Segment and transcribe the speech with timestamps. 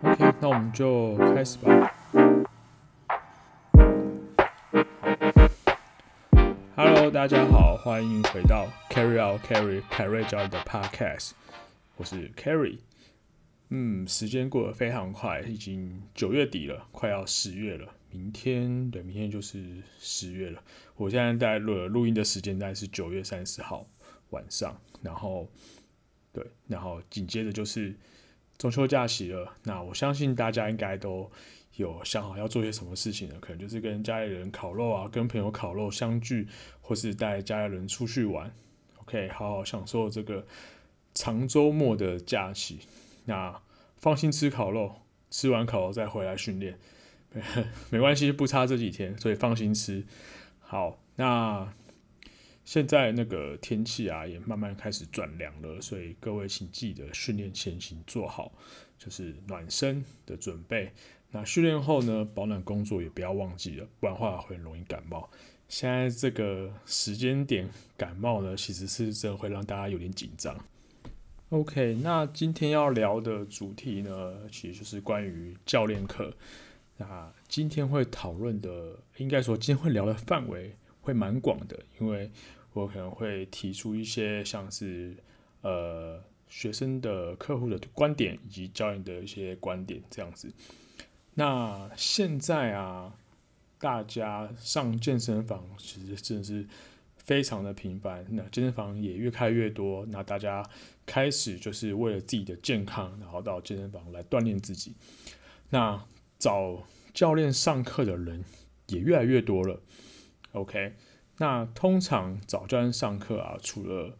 [0.00, 1.92] OK，那我们就开始吧。
[6.76, 11.32] Hello，大家好，欢迎回到 Carry Out Carry 凯瑞教练的 Podcast，
[11.96, 12.78] 我是 Carry。
[13.70, 17.92] 嗯，时间过得非常快，已经九月底了，快要十月了。
[18.10, 20.62] 明天，对，明天就是十月了。
[20.94, 23.84] 我现在在录录音的时间大概是九月三十号
[24.30, 25.50] 晚上，然后，
[26.32, 27.94] 对，然后紧接着就是
[28.58, 29.54] 中秋假期了。
[29.62, 31.30] 那我相信大家应该都
[31.76, 36.48] 有想好要做些什么事情了，可能就是跟家里人烤肉啊，跟朋友烤肉相聚，
[36.80, 38.52] 或是带家里人出去玩。
[38.96, 40.44] OK，好好享受这个
[41.14, 42.80] 长周末的假期。
[43.26, 43.60] 那
[43.96, 44.96] 放心吃烤肉，
[45.30, 46.78] 吃完烤肉再回来训练。
[47.90, 50.04] 没关系，不差这几天，所以放心吃。
[50.60, 51.72] 好，那
[52.68, 58.52] 现在那个天气啊，也慢慢开始转凉了，所以各位请记得训练前行做好，
[58.98, 60.92] 就是暖身的准备。
[61.30, 65.30] 那训练后呢，保暖工作也不要忘记了，不然的话会很容易感冒。
[65.66, 67.66] 现在这个时间点
[67.96, 70.54] 感冒呢，其实是真的会让大家有点紧张。
[71.48, 76.34] OK，那今天要聊的主题呢，其实就是关于教练课。
[76.98, 82.30] 那今天会讨论的，应该说今天会聊的范围会蛮广的，因为
[82.72, 85.16] 我可能会提出一些像是
[85.62, 90.52] 呃学生的客户的观点，以及教练的一些观点这样子。
[91.34, 93.14] 那现在啊，
[93.78, 96.66] 大家上健身房其实真的是
[97.16, 100.68] 非常的频繁，那健身房也越开越多，那大家
[101.04, 104.94] 开始就是为了自己的健康，然后到健身房来锻炼自己。
[105.70, 106.02] 那
[106.38, 106.82] 找
[107.12, 108.42] 教练上课的人
[108.86, 109.80] 也越来越多了
[110.52, 110.94] ，OK？
[111.38, 114.16] 那通常早教上课啊，除了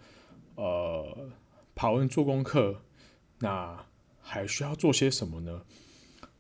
[0.55, 1.31] 呃
[1.75, 2.81] 爬文做功课，
[3.39, 3.85] 那
[4.21, 5.63] 还需要做些什么呢？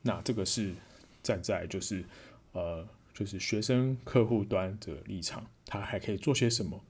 [0.02, 0.74] 那这个是
[1.22, 2.04] 站在就是
[2.52, 6.82] 呃就是学生客户端的立场，他还可以做些什么？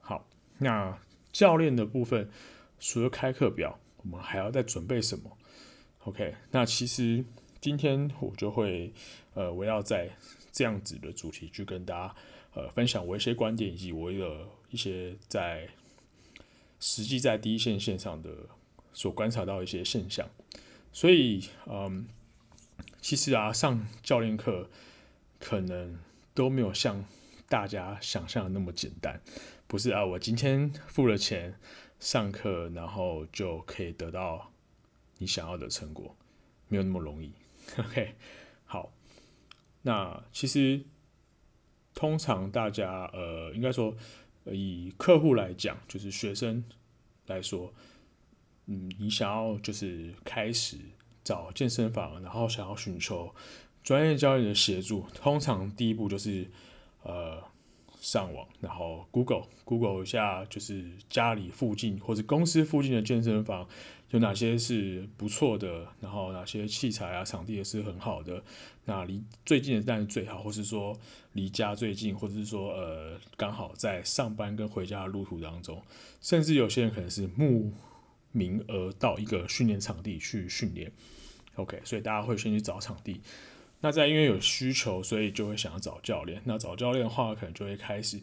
[0.00, 0.98] 好，那
[1.32, 2.30] 教练的部分，
[2.78, 5.38] 除了开课表，我们还要再准备什么
[6.04, 6.34] ？OK？
[6.50, 7.24] 那其实。
[7.60, 8.94] 今天我就会
[9.34, 10.08] 呃围绕在
[10.52, 12.14] 这样子的主题去跟大家
[12.58, 15.68] 呃分享我一些观点以及我的一些在
[16.80, 18.30] 实际在第一线线上的
[18.92, 20.28] 所观察到一些现象，
[20.92, 22.08] 所以嗯，
[23.00, 24.68] 其实啊上教练课
[25.38, 25.98] 可能
[26.34, 27.04] 都没有像
[27.48, 29.20] 大家想象的那么简单，
[29.68, 31.54] 不是啊，我今天付了钱
[32.00, 34.52] 上课，然后就可以得到
[35.18, 36.16] 你想要的成果，
[36.68, 37.32] 没有那么容易。
[37.76, 38.14] OK，
[38.64, 38.92] 好，
[39.82, 40.84] 那其实
[41.98, 43.92] 通常大家呃，应该说
[44.44, 46.62] 以客户来讲，就是学生
[47.26, 47.74] 来说，
[48.66, 50.76] 嗯，你想要就是开始
[51.24, 53.34] 找健身房，然后想要寻求
[53.82, 56.48] 专业教练的协助，通常第一步就是
[57.02, 57.42] 呃
[58.00, 63.68] 上网，然后 Google Google 一下，就是家里附近或者公司附近的健身房。
[64.10, 68.42] 有哪些是不错的，然后哪些器材啊、场地也是很好的，
[68.86, 70.98] 那离最近的当然最好，或是说
[71.34, 75.82] 离家最近，或者是说呃刚好在上班跟回家的路途当中，
[76.22, 77.70] 甚至有些人可能是慕
[78.32, 80.90] 名而到一个训练场地去训练
[81.56, 83.20] ，OK，所以大家会先去找场地，
[83.80, 88.18] 那在因为有需求，所以就会想要找教练，那找教练的话，可能就会开始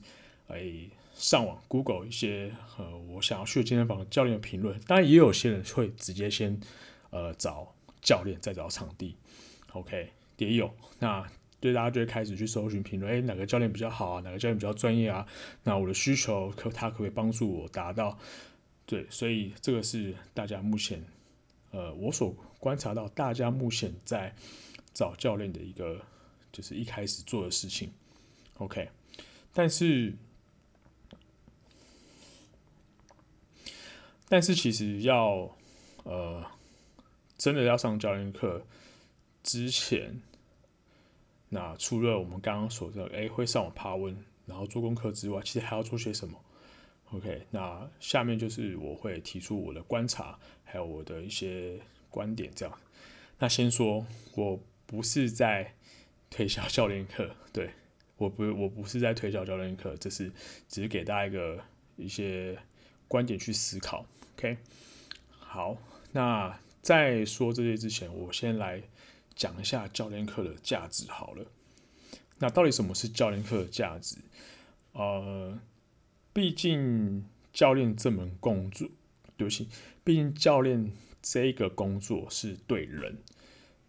[0.47, 0.89] 哎。
[1.15, 6.59] 上网 Google 一些呃，我想要去健身房教练的评论，当然也有些人会直接先
[7.09, 9.15] 呃找教练，再找场地
[9.71, 10.75] ，OK 也有。
[10.99, 11.25] 那
[11.61, 14.21] 对大家就会开始去搜寻评论，诶，哪个教练比较好啊？
[14.21, 15.25] 哪个教练比较专业啊？
[15.63, 18.19] 那我的需求可他可不可以帮助我达到？
[18.85, 21.01] 对，所以这个是大家目前
[21.71, 24.35] 呃我所观察到大家目前在
[24.93, 26.01] 找教练的一个
[26.51, 27.89] 就是一开始做的事情
[28.57, 28.89] ，OK，
[29.53, 30.13] 但是。
[34.27, 35.55] 但是其实要，
[36.03, 36.43] 呃，
[37.37, 38.65] 真的要上教练课
[39.43, 40.21] 之前，
[41.49, 46.39] 那除了我们刚刚所说的，诶，会上网爬文，然后做功课之外，其实还要做些什么
[47.11, 51.79] ？OK，那下面就是我会提出我的观察，还有我的一些
[52.09, 52.79] 观点，这样。
[53.37, 54.05] 那先说，
[54.35, 55.75] 我不是在
[56.31, 57.69] 推销教练课，对，
[58.17, 60.31] 我不，我不是在推销教练课，这是
[60.67, 61.63] 只是给大家一个
[61.95, 62.57] 一些
[63.07, 64.03] 观点去思考。
[64.37, 64.57] OK，
[65.29, 65.77] 好，
[66.11, 68.83] 那在说这些之前，我先来
[69.33, 71.45] 讲一下教练课的价值好了。
[72.39, 74.17] 那到底什么是教练课的价值？
[74.91, 75.57] 呃，
[76.33, 78.89] 毕竟教练这门工作，
[79.37, 79.69] 对不起，
[80.03, 80.91] 毕竟教练
[81.21, 83.19] 这个工作是对人，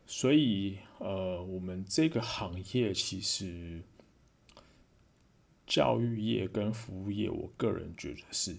[0.07, 3.83] 所以呃，我们这个行业其实
[5.67, 8.57] 教育业跟服务业，我个人觉得是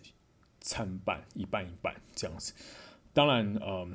[0.68, 2.54] 参半，一半一半这样子。
[3.14, 3.88] 当然，呃，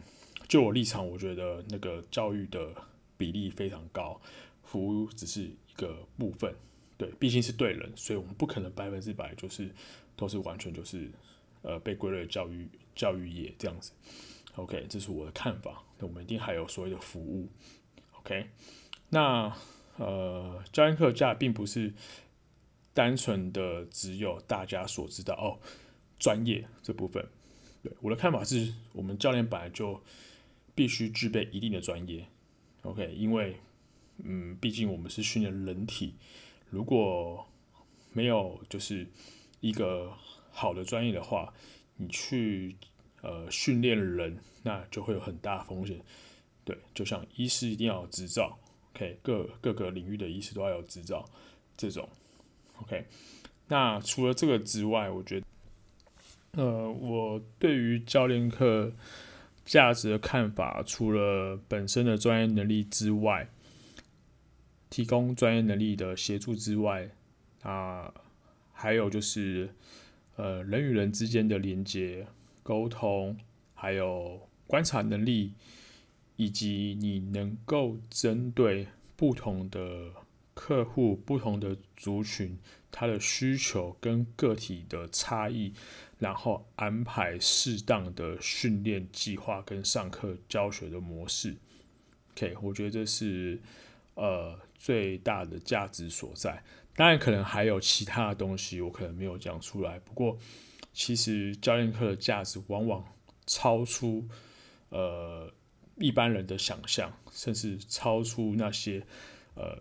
[0.48, 2.74] 就我立场，我觉得那个教育的
[3.18, 4.18] 比例非常高，
[4.64, 6.52] 服务只是一个部分。
[6.96, 9.70] 对，毕竟是对人，所以我们不可能百分之百就是
[10.16, 11.10] 都是完全就是
[11.60, 13.92] 呃被归类教育教育业这样子。
[14.56, 15.84] OK，这是我的看法。
[15.98, 17.48] 那我们一定还有所谓的服务。
[18.18, 18.48] OK，
[19.10, 19.54] 那
[19.98, 21.92] 呃教练课价并不是
[22.94, 25.58] 单纯的只有大家所知道哦
[26.22, 27.26] 专业这部分。
[27.82, 30.00] 对，我的看法是我们教练本来就
[30.72, 32.24] 必须具备一定的专业。
[32.82, 33.56] OK，因为
[34.18, 36.14] 嗯毕竟我们是训练人体。
[36.70, 37.44] 如果
[38.12, 39.04] 没有就是
[39.60, 40.12] 一个
[40.52, 41.52] 好的专业的话，
[41.96, 42.76] 你去
[43.20, 46.00] 呃训练人，那就会有很大风险。
[46.64, 48.56] 对，就像医师一定要执照
[48.94, 51.28] ，OK，各各个领域的医师都要有执照，
[51.76, 52.08] 这种
[52.80, 53.04] ，OK。
[53.66, 55.46] 那除了这个之外，我觉得，
[56.58, 58.92] 呃，我对于教练课
[59.64, 63.48] 价值的看法，除了本身的专业能力之外，
[64.90, 67.08] 提供专业能力的协助之外，
[67.62, 68.12] 啊，
[68.74, 69.70] 还有就是，
[70.36, 72.26] 呃，人与人之间的连接、
[72.62, 73.34] 沟通，
[73.72, 75.54] 还有观察能力，
[76.36, 80.10] 以及你能够针对不同的
[80.52, 82.58] 客户、不同的族群，
[82.90, 85.72] 他的需求跟个体的差异，
[86.22, 91.58] 然后安排适当的训练计划跟上课教学的模式。
[92.32, 93.60] OK，我觉得这是。
[94.14, 96.62] 呃，最大的价值所在，
[96.94, 99.98] 当然可能还有其他的东西，我可能没有讲出来。
[100.00, 100.36] 不过，
[100.92, 103.02] 其实教练课的价值往往
[103.46, 104.28] 超出
[104.90, 105.50] 呃
[105.96, 109.02] 一般人的想象，甚至超出那些
[109.54, 109.78] 呃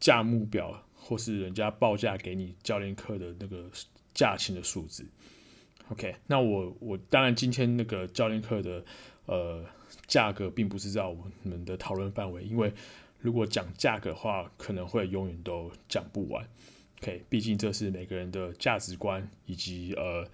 [0.00, 3.70] 价目表或是人家报价给你教练课的那个
[4.14, 5.04] 价钱的数字。
[5.88, 8.84] OK，那我我当然今天那个教练课的
[9.26, 9.64] 呃
[10.06, 12.72] 价格并不是在我们的讨论范围，因为。
[13.20, 16.46] 如果讲价格的话，可能会永远都讲不完。
[17.00, 20.28] OK，毕竟这是每个人的价值观，以及呃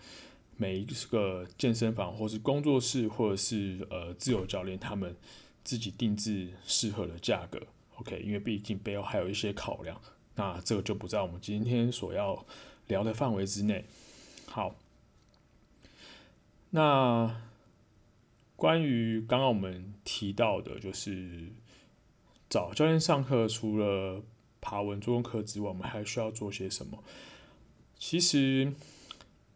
[0.56, 5.14] 每一个健身房或是工作室，或者是呃自由教练他们
[5.62, 7.62] 自己定制适合的价格。
[7.94, 9.96] OK，因为毕竟背后还有一些考量，
[10.34, 12.44] 那这个就不在我们今天所要
[12.90, 13.86] 聊的范围之内。
[14.44, 14.74] 好，
[16.68, 17.40] 那
[18.54, 21.48] 关于刚刚我们提到的，就是。
[22.52, 24.24] 找教练上课，除了
[24.60, 27.00] 爬文做功课之外，我们还需要做些什么？
[27.96, 28.72] 其实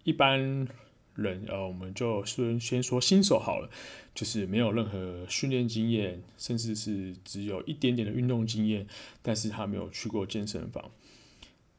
[0.04, 0.68] 一般
[1.16, 3.68] 人，呃，我们就先先说新手好了，
[4.14, 8.86] 就是没有任何训练经验，甚至是只有一点点的运动经验，
[9.22, 10.92] 但是他没有去过健身房。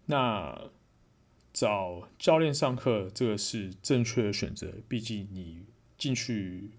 [0.08, 0.69] 那
[1.56, 5.63] 找教练上课，这个是正确的选择，毕竟你
[5.98, 6.72] 进去。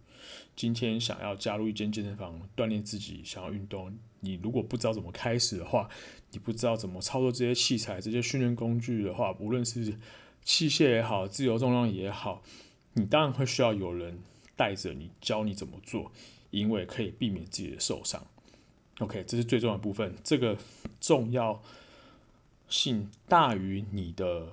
[0.55, 5.89] 今天想要加入一间健身房锻炼自己，想要运动，你如果不知道怎么开始的话，
[6.31, 9.99] 你不知道怎么操作这些器材、这些训练工具的话，无论是
[10.45, 12.43] 器械也好，自由重量也好，
[12.93, 14.19] 你当然会需要有人
[14.57, 16.13] 带着你，教你怎么做，
[16.51, 18.27] 因为可以避免自己的受伤。
[18.99, 20.59] OK，这是最重要的部分，这个
[21.01, 21.63] 重要
[22.69, 24.53] 性大于你的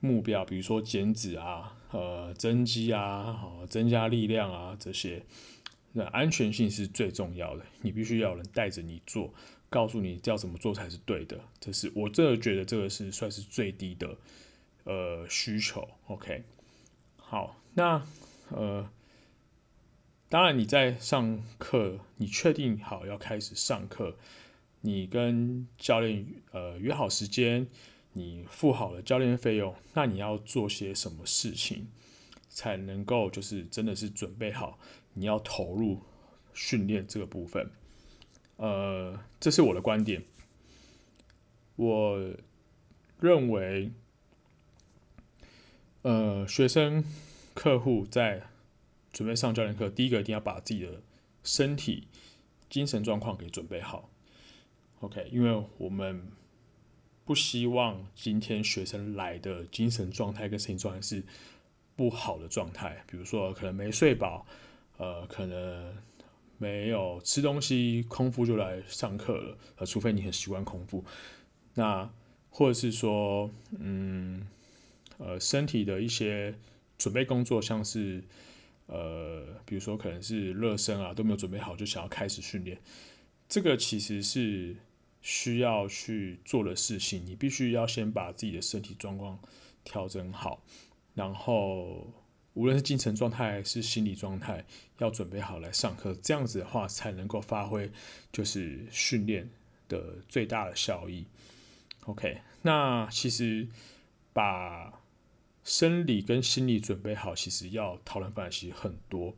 [0.00, 1.74] 目标，比如说减脂啊。
[1.90, 5.24] 呃，增肌啊，增加力量啊，这些，
[5.94, 7.64] 那安全性是最重要的。
[7.80, 9.32] 你必须要有人带着你做，
[9.70, 11.40] 告诉你要怎么做才是对的。
[11.58, 14.14] 这是我这个觉得这个是算是最低的
[14.84, 15.88] 呃需求。
[16.08, 16.44] OK，
[17.16, 18.02] 好，那
[18.50, 18.86] 呃，
[20.28, 24.14] 当然你在上课，你确定好要开始上课，
[24.82, 27.66] 你跟教练呃约好时间。
[28.18, 31.86] 你付好了教练费用，那你要做些什么事情
[32.48, 34.76] 才能够就是真的是准备好
[35.14, 36.00] 你要投入
[36.52, 37.70] 训练这个部分？
[38.56, 40.24] 呃，这是我的观点。
[41.76, 42.34] 我
[43.20, 43.92] 认为，
[46.02, 47.04] 呃，学生
[47.54, 48.42] 客户在
[49.12, 51.00] 准备上教练课，第一个一定要把自己的
[51.44, 52.08] 身体、
[52.68, 54.10] 精神状况给准备好。
[54.98, 56.32] OK，因为我们。
[57.28, 61.22] 不希望今天学生来的精神状态跟身体状态是
[61.94, 64.46] 不好的状态，比如说可能没睡饱，
[64.96, 65.94] 呃，可能
[66.56, 71.04] 没有吃东西，空腹就来上课了，呃，除非你很习惯空腹，
[71.74, 72.10] 那
[72.48, 74.48] 或者是说，嗯，
[75.18, 76.54] 呃，身体的一些
[76.96, 78.24] 准备工作，像是
[78.86, 82.78] 呃比如说可能是热身啊都没有准备好就想要开始训练，
[83.50, 84.76] 这个其实是
[85.30, 87.22] 需要去做的事情。
[87.26, 89.38] 你必须要先把自己的身体状况
[89.84, 90.62] 调整好，
[91.12, 92.10] 然后
[92.54, 94.64] 无论是精神状态还是心理状态，
[94.96, 97.90] 要准备好来上课，这样子的话才能够发挥
[98.32, 99.50] 就是训练
[99.86, 101.26] 的最大的效益。
[102.06, 103.68] OK，那其实
[104.32, 104.98] 把
[105.62, 109.36] 生理跟心理准备好，其实要讨论范围其实很多。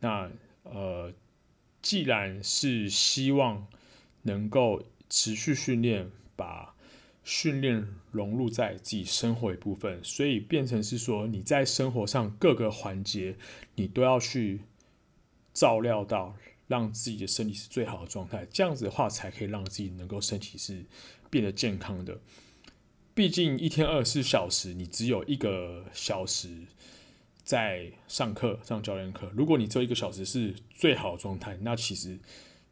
[0.00, 0.28] 那
[0.64, 1.12] 呃，
[1.80, 3.68] 既然是希望
[4.22, 4.82] 能够
[5.14, 6.74] 持续训练，把
[7.22, 13.36] 训练融入在自己生活一部分，所以变成是说你在生活上各个环节，
[13.74, 14.62] 你都要去
[15.52, 16.34] 照料到，
[16.66, 18.46] 让自己的身体是最好的状态。
[18.50, 20.82] 这样子的话，才可以让自己能够身体是
[21.28, 22.18] 变得健康的。
[23.12, 26.48] 毕竟一天二十四小时，你只有一个小时
[27.44, 29.30] 在上课上教练课。
[29.36, 32.18] 如果你只有一个小时是最好的状态，那其实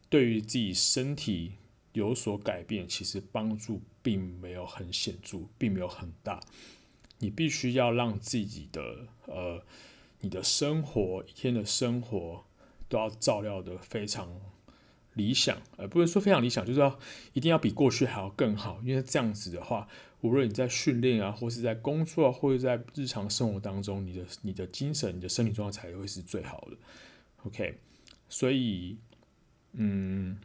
[0.08, 1.52] 对于自己身体
[1.92, 6.40] 有所改变，其实帮助并没有很显著，并没有很大。
[7.18, 9.62] 你必须要让自己的呃，
[10.20, 12.44] 你的生活一天的生活
[12.88, 14.40] 都要照料得非常
[15.14, 16.98] 理想，而不是说非常理想，就是要
[17.32, 18.80] 一定要比过去还要更好。
[18.84, 19.86] 因为这样子的话，
[20.22, 26.76] 无论你在训练啊，或是在工作啊，或者在日常生活当中，你的你的精神、你的身体状态才会是最好的。
[27.44, 27.78] OK，
[28.28, 28.96] 所以，
[29.72, 30.38] 嗯，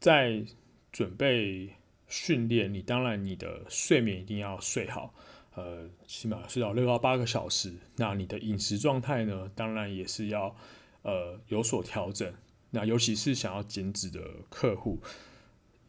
[0.00, 0.44] 在
[0.92, 1.70] 准备
[2.06, 5.14] 训练，你当然你的睡眠一定要睡好，
[5.54, 7.72] 呃，起码睡到六到八个小时。
[7.96, 10.54] 那你的饮食状态呢，当然也是要
[11.02, 12.32] 呃有所调整。
[12.70, 15.00] 那尤其是想要减脂的客户。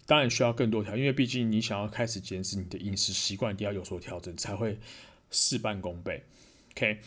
[0.06, 4.76] 当然需要更多调，因为毕竟你想要开始减脂，你的饮食习惯一定要有所调整，才会
[5.30, 6.24] 事半功倍。
[6.72, 6.98] OK，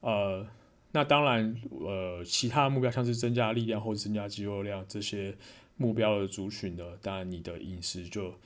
[0.00, 0.46] 呃，
[0.92, 5.36] 那当然，呃，其他目标像是增加力量或者增加肌肉量这些
[5.78, 8.38] 目标的族群呢，当然你的饮食就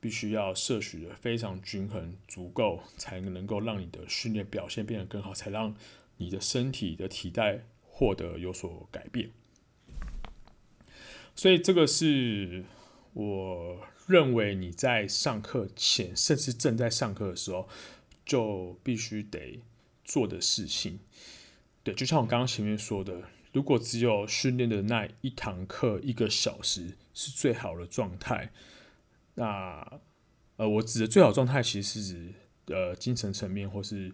[0.00, 5.76] 必须要摄取的非常均衡、足够，才能够让你的训练表现变得更好，才让
[6.16, 9.30] 你的身体的体态获得有所改变。
[11.34, 12.64] 所以这个是。
[13.18, 17.66] 我认为你在上课前，甚至正在上课的时候，
[18.26, 19.62] 就必须得
[20.04, 21.00] 做的事情。
[21.82, 23.22] 对，就像我刚刚前面说的，
[23.56, 28.52] 如果只有训练的那一堂课一个小时是最好的状态，
[29.34, 30.00] 那
[30.58, 32.34] 呃，我指的最好状态其实是指
[32.66, 34.12] 呃精神层面，或是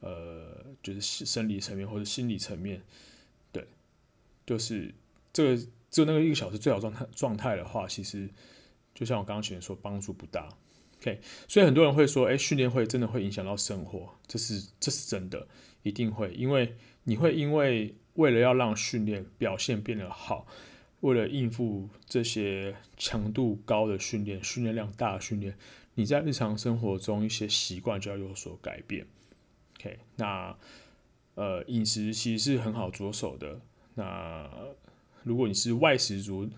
[0.00, 2.82] 呃就是生理层面或者心理层面。
[3.52, 3.64] 对，
[4.44, 4.92] 就是
[5.32, 5.66] 这个。
[5.92, 8.30] 只有那个一个小时最好状态状态的话，其实
[8.94, 10.48] 就像我刚刚前面说，帮助不大。
[11.00, 15.48] OK，所以很多人会说，哎，训练会真的会影响到生活，这是这是真的，
[15.82, 20.46] 一定会，因为你会因为为了要让训练表现变得好，
[21.00, 25.56] 为了应付这些强度高的训练、训练量大的训练，
[25.94, 29.06] 你在日常生活中一些习惯就要有所改变。
[29.78, 30.56] OK，那
[31.34, 33.60] 呃饮食其实是很好着手的，
[33.94, 34.48] 那。
[35.22, 36.48] 如果你是外食族，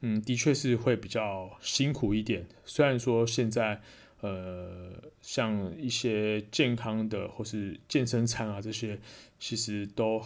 [0.00, 2.44] 嗯，的确是会比较辛苦一点。
[2.64, 3.80] 虽然说现在，
[4.20, 8.98] 呃，像一些健康的或是健身餐啊这些，
[9.38, 10.20] 其实都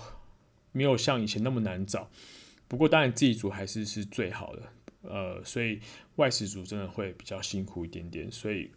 [0.76, 2.10] 没有像以前那么难找。
[2.68, 4.62] 不过当然自己煮还是是最好的，
[5.02, 5.80] 呃，所以
[6.16, 8.70] 外食族真的会比较辛苦一点点，所以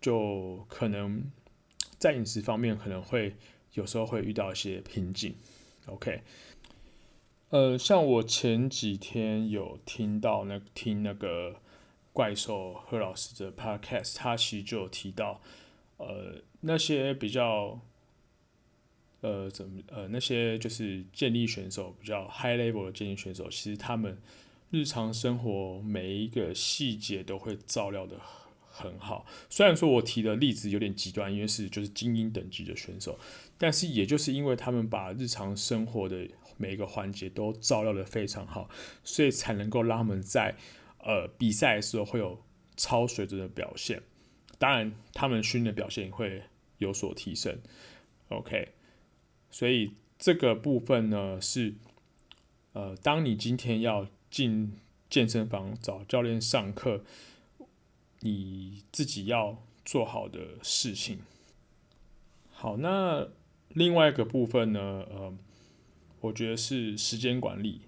[0.00, 1.30] 就可能
[1.98, 3.34] 在饮食方面可能会
[3.72, 5.34] 有时候会遇到一些瓶颈。
[5.86, 6.22] OK。
[7.50, 11.60] 呃，像我前几天有听到那听那个
[12.12, 15.40] 怪兽贺老师的 podcast，他其实就有提到，
[15.98, 17.80] 呃，那些比较，
[19.26, 24.16] 呃，怎么，呃，那些就是健力选手，比较 high level 的健力选手，其实他们
[24.70, 28.16] 日常生活每一个细节都会照料得
[28.70, 29.26] 很好。
[29.50, 33.18] 虽然说我提的例子有点极端，因为是就是精英等级的选手，
[33.58, 36.24] 但是也就是因为他们把日常生活的
[36.56, 38.70] 每一个环节都照料得非常好，
[39.02, 40.54] 所以才能够让他们在
[41.00, 42.40] 呃比赛的时候会有
[42.76, 44.00] 超水准的表现。
[44.56, 46.40] 当然，他们训练表现也会
[46.78, 47.58] 有所提升。
[48.28, 48.68] OK，
[49.56, 51.76] 所以这个部分呢是
[52.74, 54.76] 呃，当你今天要进
[55.08, 57.02] 健身房找教练上课，
[58.20, 61.20] 你自己要做好的事情。
[62.52, 63.28] 好，那
[63.70, 65.34] 另外一个部分呢，呃。
[66.20, 67.82] 我觉得是时间管理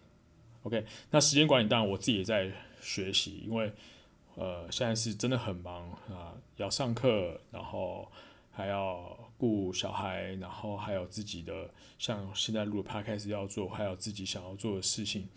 [0.63, 0.85] ，OK。
[1.11, 3.73] 那时间管理当然我自己也在学习，因为
[4.37, 8.09] 呃现在是真的很忙啊，要上课，然后
[8.53, 15.28] 还要顾小孩，然后还有自己的，像现在录的 Podcast 要做，还有自己想要做的事情，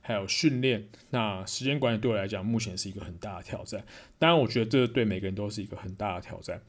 [0.00, 0.88] 还有训练。
[1.10, 3.84] 那时间管理对我来讲，目前是一个很大的挑战。
[4.18, 6.60] 当然，我觉得这对每个人都是一个很大的挑战。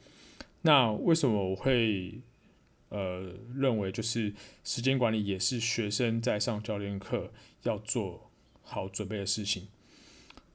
[0.62, 2.22] 那为什么我会
[2.90, 7.32] 呃认为就是时间管理也是学生在上教练课
[7.64, 9.68] 要做好准备的事情？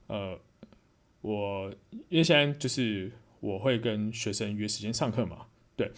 [0.07, 0.39] 呃，
[1.19, 1.73] 我
[2.09, 3.11] 因为现在就是
[3.41, 5.45] 我会跟学生约时间上课嘛，
[5.75, 5.91] 对。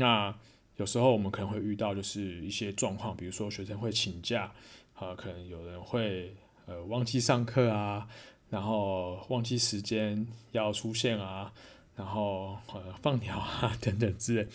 [0.00, 0.34] 那
[0.78, 4.52] 有时候我们可能会遇到就是一些状况，比如说学生会请假，
[4.94, 6.34] 啊、呃，可能有人会
[6.66, 8.08] 呃忘记上课啊，
[8.48, 11.52] 然后忘记时间要出现啊。
[11.96, 14.48] 然后呃放鸟啊 等等之类，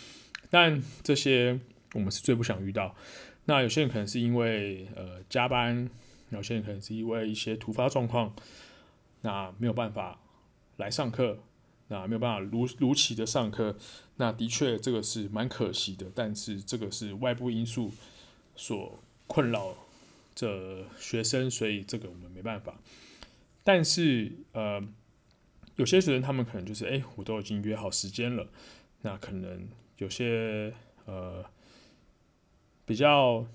[0.49, 1.59] 但这些
[1.93, 2.95] 我们是最不想遇到。
[3.43, 5.87] 那有些人可能是因为呃加班，
[6.31, 8.33] 有些人可能是因为一些突发状况，
[9.21, 10.19] 那没有办法
[10.77, 11.37] 来上课，
[11.87, 13.75] 那没有办法如如期的上课。
[14.17, 17.91] 那的确这个是蛮可惜的，但是这个是外部因素
[18.55, 19.75] 所困扰
[20.33, 22.79] 着学生，所以这个我们没办法。
[23.63, 24.81] 但是呃。
[25.77, 28.47] 有些学生他们可能就是，哎、我都已经约好时间了，
[29.01, 30.73] 那可能有些
[31.03, 31.43] 呃
[32.85, 33.45] 比较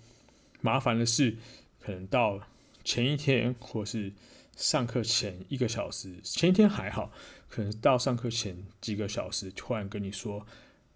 [0.61, 1.39] 麻烦的是，
[1.79, 2.43] 可能到
[2.85, 4.13] 前一天或是
[4.55, 7.11] 上课前一个小时，前一天还好，
[7.51, 10.47] 可能到上课前几个小时，突然跟你说，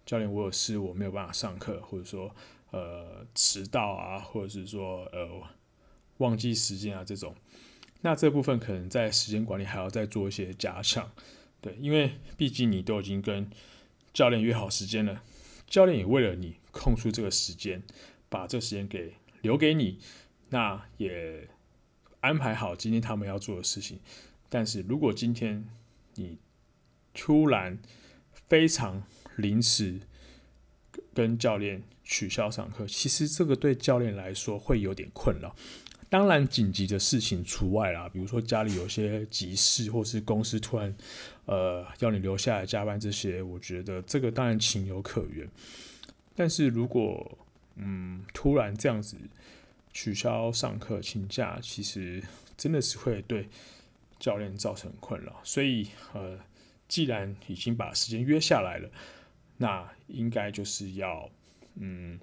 [0.05, 2.33] 教练，我有事，我没有办法上课，或者说
[2.71, 5.27] 呃迟到啊，或者是说呃
[6.17, 7.35] 忘记时间啊这种。
[8.01, 11.11] 那这部分可能在时间管理还要再做一些加强，
[11.59, 13.49] 对，因为毕竟你都已经跟
[14.13, 15.23] 教练约好时间了，
[15.67, 17.83] 教练也为了你空出这个时间，
[18.29, 19.99] 把这时间给留给你，
[20.49, 21.49] 那也
[22.21, 23.99] 安排好今天他们要做的事情。
[24.47, 25.67] 但是如果今天
[26.13, 26.37] 你
[27.15, 27.79] 突然
[28.47, 29.01] 非常
[29.37, 30.01] 临时
[31.13, 35.55] 跟教练取消上课，其实这个对教练来说会有点困扰。
[36.07, 40.95] 当然，紧急的事情除外啦，比如说家里有些急事，或是公司突然
[41.45, 45.49] 呃要你留下来加班这些，我觉得这个当然情有可原。
[46.35, 47.37] 但是如果
[47.75, 49.17] 嗯突然这样子
[49.91, 52.23] 取消上课请假，其实
[52.55, 53.49] 真的是会对
[54.19, 55.41] 教练造成困扰。
[55.43, 56.37] 所以呃，
[56.95, 58.89] 既然已经把时间约下来了，
[59.57, 61.29] 那应该就是要
[61.75, 62.17] 嗯。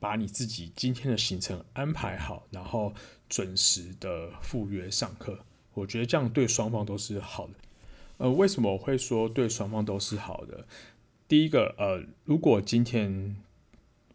[0.00, 2.94] 把你自己今天的行程安排好，然后
[3.28, 5.40] 准时的赴约上课，
[5.74, 7.54] 我觉得这样对双方都是好的。
[8.18, 10.64] 呃，为什么我会说对双方都是好的？
[11.26, 13.34] 第一个，呃，如果今天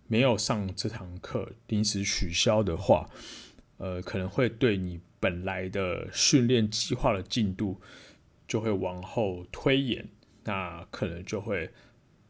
[0.08, 3.10] 没有上这堂课，临时取消的话，
[3.76, 7.82] 呃，可能会对你本来的训练计划的进度
[8.48, 10.08] 就会往后推延，
[10.44, 11.70] 那可能就会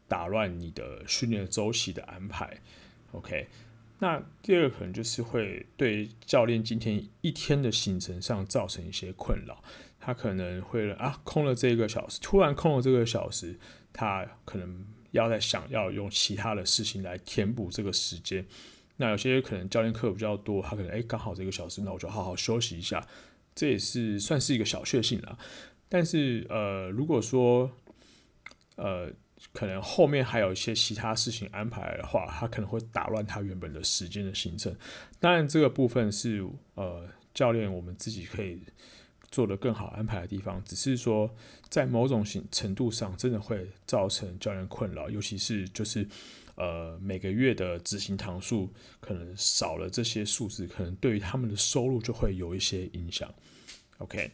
[0.06, 2.60] 打乱你的训练周期的安排。
[3.12, 3.46] OK，
[3.98, 9.62] 那第二个可能就是会对教练今天一天的行程上造成一些困扰，
[10.00, 13.58] 他可能会啊空了这一个小时，突然空了这个小时，
[13.92, 18.44] 他可能要在想要用其他的事情来填补这个时间。
[18.96, 23.04] 那有些可能教练课比较多，他可能哎刚好这个小时，那我就好好休息一下，
[23.54, 25.38] 这也是算是一个小确幸啦。
[25.94, 27.70] 但是呃，如果说
[28.74, 29.12] 呃。
[29.52, 34.74] 可能后面还有一些其他事情安排的话，他可能会打乱他原本的时间的行程。
[35.20, 36.42] 当然，这个部分是
[36.76, 38.62] 呃教练我们自己可以
[39.30, 41.30] 做得更好安排的地方，只是说
[41.68, 46.08] 在某种程度上，真的会造成教练困扰，尤其是就是
[46.54, 53.30] 呃每个月的执行堂数可能少了这些数字，可能对于他们的收入就会有一些影响。
[53.98, 54.30] OK，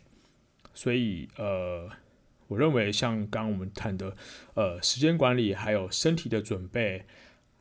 [0.75, 1.91] 所以呃。
[2.51, 4.17] 我认为像刚刚我们谈的，
[4.55, 7.05] 呃，时间管理，还有身体的准备，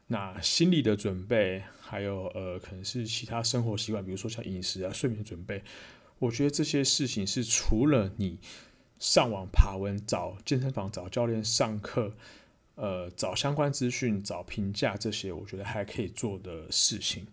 [0.08, 5.62] 那心理的准备，还有呃，可能是其他生活习惯，比如说像饮食啊、睡眠准备，
[6.17, 8.39] 我觉得这些事情是除了你
[8.98, 12.15] 上网爬文、找健身房、找教练上课，
[12.74, 17.28] 呃，找相关资讯、找评价这些，我觉得还可以做的事情。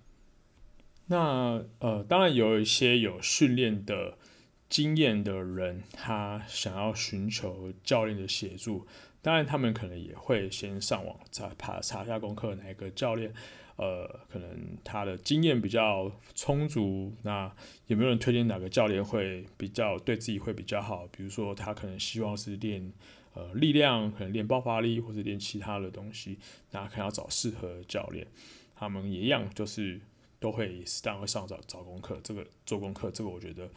[1.06, 4.18] 那呃，当然有一些有训练的。
[4.68, 8.84] 经验的人，他想要寻求教练的协助，
[9.22, 13.32] 当然他们可能也会先上网查查查一下功课，哪一个教练，
[13.76, 17.54] 呃，可能他的经验比较充足，那
[17.86, 21.06] 有没有人推荐哪个教练会比较对自己会比较好？
[21.16, 22.92] 比如说他可能希望是练
[23.34, 26.38] 呃力量，可能练爆发力，或者练其他的东西，
[26.72, 28.26] 那可能要找适合的教练。
[28.74, 30.00] 他们也一样，就是
[30.40, 33.70] 都会适当会上找找功课，这个做功课，这个我觉得。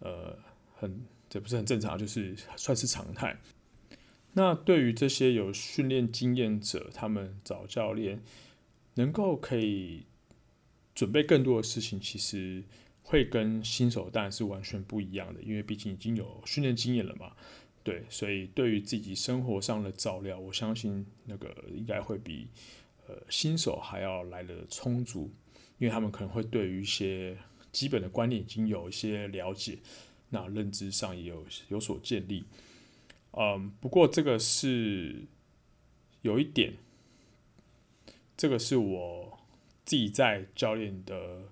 [0.00, 0.38] 呃，
[0.76, 3.38] 很，这不是很正常，就是 算是常态。
[4.34, 8.20] 那对于这些有训练经验者，他们找教练
[8.94, 10.04] 能够可以
[10.94, 12.62] 准备更多的事情，其实
[13.02, 17.32] 会跟新手当然是完全不一样的，因为毕竟已经有训练经验了嘛。
[17.82, 22.48] 对，所以对于自己生活上的照料，我相信那个应该会比
[23.06, 25.30] 呃新手还要来的充足，
[25.78, 27.36] 因为他们可能会对于一些
[27.72, 29.78] 基本的观念已经有一些了解，
[30.30, 32.44] 那认知上也有有所建立。
[33.32, 35.26] 嗯，不过这个是
[36.22, 36.74] 有一点，
[38.36, 39.38] 这个是我
[39.84, 41.42] 自己在教练的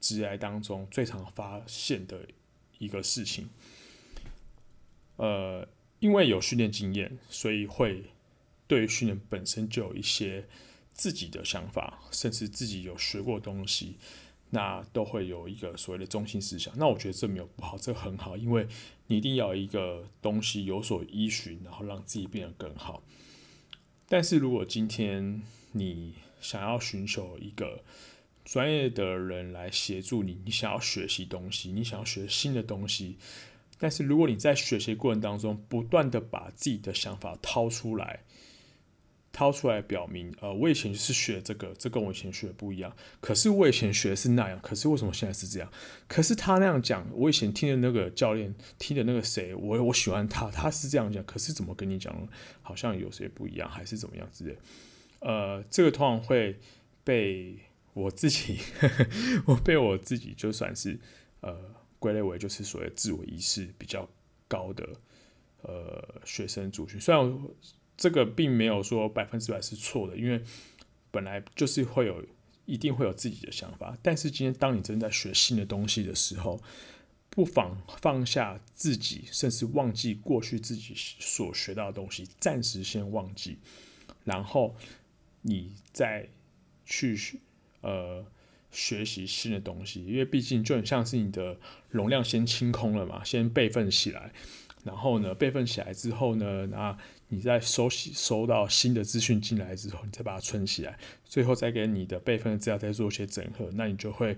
[0.00, 2.26] 职涯当中最常发现的
[2.78, 3.48] 一个事情。
[5.16, 5.68] 呃。
[5.98, 8.04] 因为有训练经验，所以会
[8.66, 10.46] 对训练本身就有一些
[10.92, 13.96] 自己的想法，甚至自己有学过东西，
[14.50, 16.72] 那都会有一个所谓的中心思想。
[16.76, 18.66] 那我觉得这没有不好，这很好，因为
[19.06, 23.02] 你一定要一个东西有所依循，然后让自己变得更好。
[24.08, 27.82] 但是如果今天你想要寻求一个
[28.44, 33.16] 专业的人来协助你，你想要学习东西，你想要学新的东西。
[33.78, 38.20] 但是如果你在学习过程当中不断的把自己的想法掏出来，
[39.36, 42.90] 掏出来表明，呃，我以前是学这个，这跟我以前学的不一样。
[43.20, 45.70] 可是我以前学的是那样，可是为什么现在是这样？
[46.08, 52.26] 可是他那样讲，我以前听的那个教练，听的那个谁，我我喜欢他，他是这样讲，可是怎么跟你讲，
[52.62, 54.56] 好像有些不一样，还是怎么样之类。
[55.20, 56.58] 呃，这个通常会
[57.04, 57.58] 被
[57.92, 58.58] 我自己，
[59.44, 60.98] 我被我自己就算是
[61.42, 61.76] 呃。
[61.98, 64.06] 归类为就是所谓自我意识比较
[64.46, 64.86] 高的
[65.62, 67.38] 呃学生族群，虽然
[67.96, 70.42] 这个并没有说百分之百是错的，因为
[71.10, 72.24] 本来就是会有
[72.64, 76.60] 一定会有自己的想法，但是今天当你正在学新的东西的时候，
[77.30, 83.58] 不妨放下自己，甚至忘记过去自己所学到的东西，暂时先忘记，
[84.24, 84.74] 然后
[85.42, 86.28] 你再
[86.84, 87.18] 去
[87.80, 88.24] 呃。
[88.72, 91.56] 学习新的东西，因为毕竟就很像是你的
[91.88, 94.30] 容量先清空了嘛，先备份起来，
[94.84, 104.36] 然后呢，备份起来之后呢，那你在收集收到新的资讯进来之后，你再把它存起来，最后再给你的备份资料再做一些整合，那你就会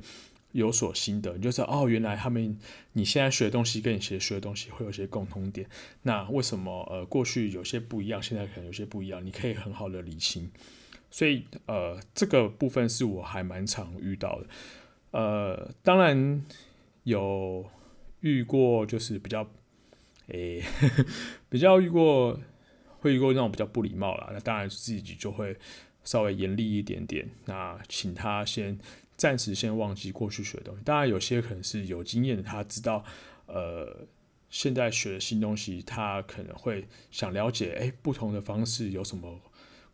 [0.52, 2.58] 有所心得，你就知道哦，原来他们
[2.92, 5.68] 你现在学的东西跟你以前学的东西会有些共同点，
[6.02, 10.50] 那为什么呃过去有些不一样，现在可能有些不一样，你可以很好的理清。
[11.10, 14.46] 所以，呃，这个部分是我还蛮常遇到的。
[15.10, 16.44] 呃，当然
[17.04, 17.64] 有
[18.20, 19.48] 遇过，就是比较，
[20.26, 20.66] 诶、欸，
[21.48, 22.38] 比较遇过，
[22.98, 24.30] 会遇过那种比较不礼貌啦。
[24.32, 25.56] 那当然自己就会
[26.04, 27.28] 稍微严厉一点点。
[27.46, 28.78] 那请他先
[29.16, 30.82] 暂时先忘记过去学的东西。
[30.84, 33.04] 当然有些可能是有经验的，他知道，
[33.46, 34.06] 呃，
[34.50, 39.40] 现在学的新东西，他可能会想了解，诶、欸，不同的方式有什么。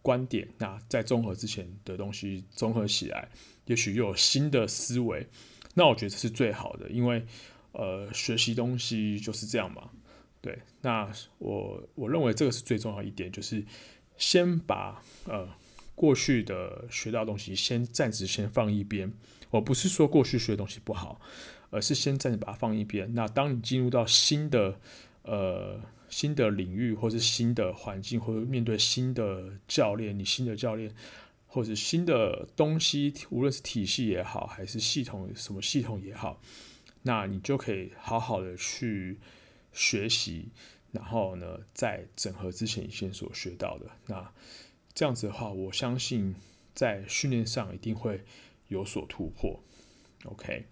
[0.04, 3.26] 观点，那在综合之前的东西综合起来，
[3.64, 5.26] 也许又有新的思维，
[5.72, 7.24] 那我觉得这是最好的，因为
[7.72, 9.88] 呃，学习东西就是这样嘛。
[10.44, 13.64] 对，那我我认为这个是最重要一点，就是
[14.18, 15.48] 先把呃
[15.94, 19.10] 过去的学到的东西先暂时先放一边。
[19.48, 21.18] 我不是说过去学的东西不好，
[21.70, 23.14] 而是先暂时把它放一边。
[23.14, 24.78] 那当你进入到新的
[25.22, 25.80] 呃。
[26.10, 30.94] 新的领域，或是新的环境，或者面对新的教练，你新的教练，
[31.48, 36.40] 或者新的东西，无论是体系也好，还是系统什么系统也好，
[37.02, 39.18] 那你就可以好好的去
[39.74, 40.48] 学习，
[40.92, 44.32] 然后呢，在整合之前以前所学到的，那
[44.94, 46.34] 这样子的话，我相信
[46.74, 48.24] 在训练上一定会
[48.68, 49.60] 有所突破。
[50.24, 50.64] OK，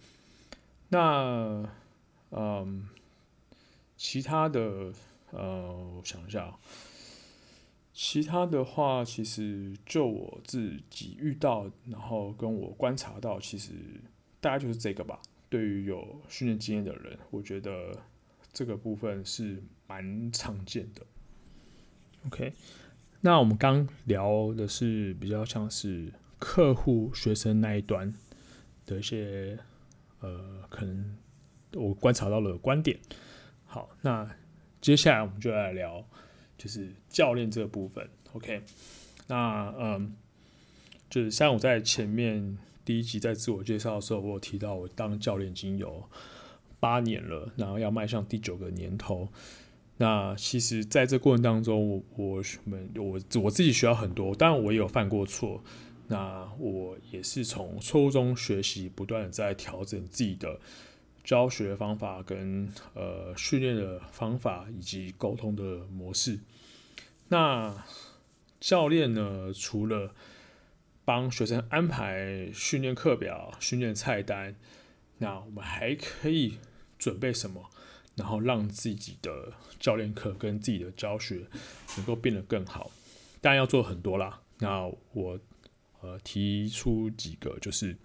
[0.88, 1.68] 那
[2.30, 2.88] 嗯，
[3.96, 4.92] 其他的。
[5.34, 6.58] 呃，我想一下，
[7.94, 13.72] 其他的话，其实就我自己遇到，然后跟我观察到，其实
[14.42, 15.18] 大概就是这个吧。
[15.48, 17.98] 对于有训练经验的人，我觉得
[18.52, 21.02] 这个部分是蛮常见的。
[22.26, 22.52] OK，
[23.20, 28.12] 那我们刚聊的是比较像是客户、学生那一端
[28.86, 29.58] 的一些
[30.20, 31.16] 呃，可能
[31.74, 32.98] 我观察到了观点。
[33.64, 34.30] 好，那。
[34.82, 36.04] 接下来我们就来聊，
[36.58, 38.10] 就是教练这个部分。
[38.32, 38.60] OK，
[39.28, 40.16] 那嗯，
[41.08, 46.02] 就是像我在前面第一集在自我介绍的时候，我有提到我当教练已经有
[46.82, 49.28] 八年了，然后要迈向第九个年头。
[49.98, 55.62] 那其实在这过程当中，我我们我我自己学到很多，当然我也有犯过错。
[56.08, 60.58] 那我也是从错误中学习，不断的在调整自己的。
[61.24, 66.40] 教学方法跟呃训练的方法以及沟通的模式，
[67.28, 67.86] 那
[68.58, 70.12] 教练呢，除了
[71.04, 74.56] 帮学生安排训练课表、训练菜单，
[75.18, 76.58] 那我们还可以
[77.02, 77.68] 准备什么？
[78.14, 81.48] 然后让自己的教练课跟自己的教学
[81.96, 82.92] 能够变得更好。
[83.40, 84.40] 当然要做很多啦。
[84.58, 85.40] 那我
[86.00, 87.96] 呃提出几个，就是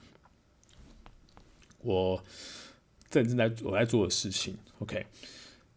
[1.80, 2.24] 我
[3.08, 4.58] 正正在我在做的事情。
[4.80, 5.06] OK，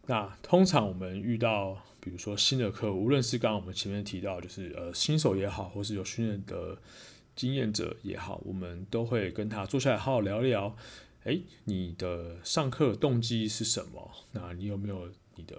[0.07, 6.75] 那通常我们遇到比如说新的课，无论是刚刚我们前面提到，就是呃新手也好，或是有训练的
[7.35, 10.75] 经验者也好，我们都会跟他坐下来好好聊聊。
[11.23, 14.11] 哎，你的上课动机是什么？
[14.31, 15.55] 那你有没有你的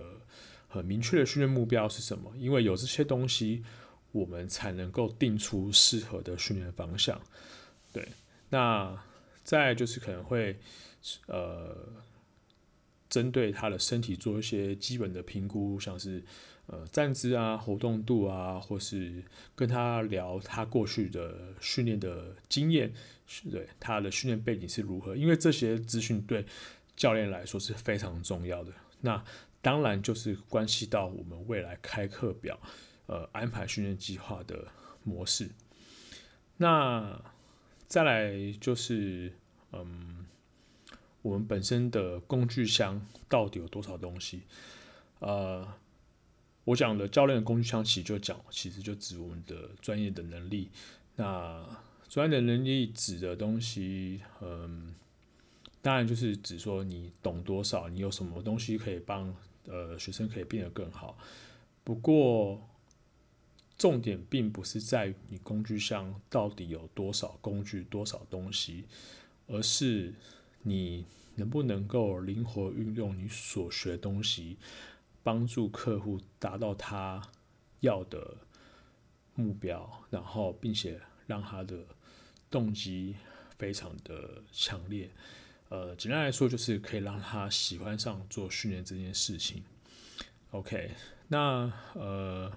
[0.66, 2.32] 很明确的训练目标是什么？
[2.36, 3.62] 因为有这些东西，
[4.10, 7.20] 我们才能够定出适合的训练方向。
[7.92, 8.08] 对，
[8.50, 9.00] 那
[9.44, 10.58] 再就是可能会
[11.26, 11.76] 呃，
[13.08, 16.24] 针对他的身体做一些基本的评估，像是
[16.66, 19.22] 呃站姿啊、活动度啊，或是
[19.54, 22.92] 跟他聊他过去的训练的经验。
[23.50, 25.16] 对他的训练背景是如何？
[25.16, 26.44] 因为这些资讯对
[26.96, 28.72] 教练来说是非常重要的。
[29.00, 29.22] 那
[29.60, 32.60] 当然就是关系到我们未来开课表、
[33.06, 34.68] 呃安排训练计划的
[35.02, 35.50] 模式。
[36.56, 37.20] 那
[37.86, 39.32] 再来就是，
[39.72, 40.26] 嗯，
[41.22, 44.42] 我们本身的工具箱到底有多少东西？
[45.18, 45.74] 呃，
[46.64, 50.70] 我讲的教练的工具箱其实就讲，其实就指我们的专业的能力。
[51.16, 51.64] 那
[52.12, 54.94] 专业的能力指的东西，嗯，
[55.80, 61.16] 当然就是指说你懂多少，你有什么东西可以帮呃学生可以变得更好。
[61.82, 62.68] 不过，
[63.78, 68.84] 重点并不是在于你工具箱到底有多少工具、多少东西，
[69.46, 70.12] 而是
[70.64, 74.58] 你能不能够灵活运用你所学东西，
[75.22, 77.22] 帮助客户达到他
[77.80, 78.36] 要的
[79.34, 81.84] 目标，然后并且让他的
[82.50, 83.16] 动机
[83.58, 85.10] 非常的强烈，
[85.68, 89.62] 呃，简单来说就是可以让他喜欢上做训练这件事情。
[90.50, 90.90] OK，
[91.28, 92.52] 那呃，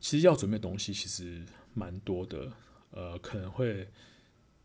[0.00, 2.52] 其实要准备东西其实蛮多的，
[2.90, 3.88] 呃，可能会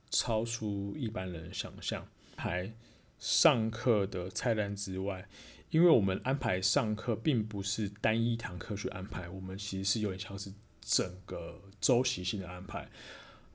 [0.10, 2.08] 超出一般人想象。
[2.38, 2.72] 还
[3.18, 5.28] 上课的菜单之外，
[5.72, 10.54] 因为我们安排上课并不是单一堂课去安排，我们其实是有点像是
[10.90, 12.90] 整个周期性的安排。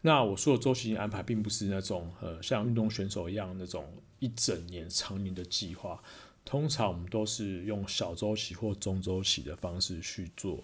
[0.03, 6.03] 那我说的周期性安排，并不是那种呃像运动选手一样那种一整年长年的计划。
[6.45, 10.63] 通常我们都是用小周期或中周期的方式去做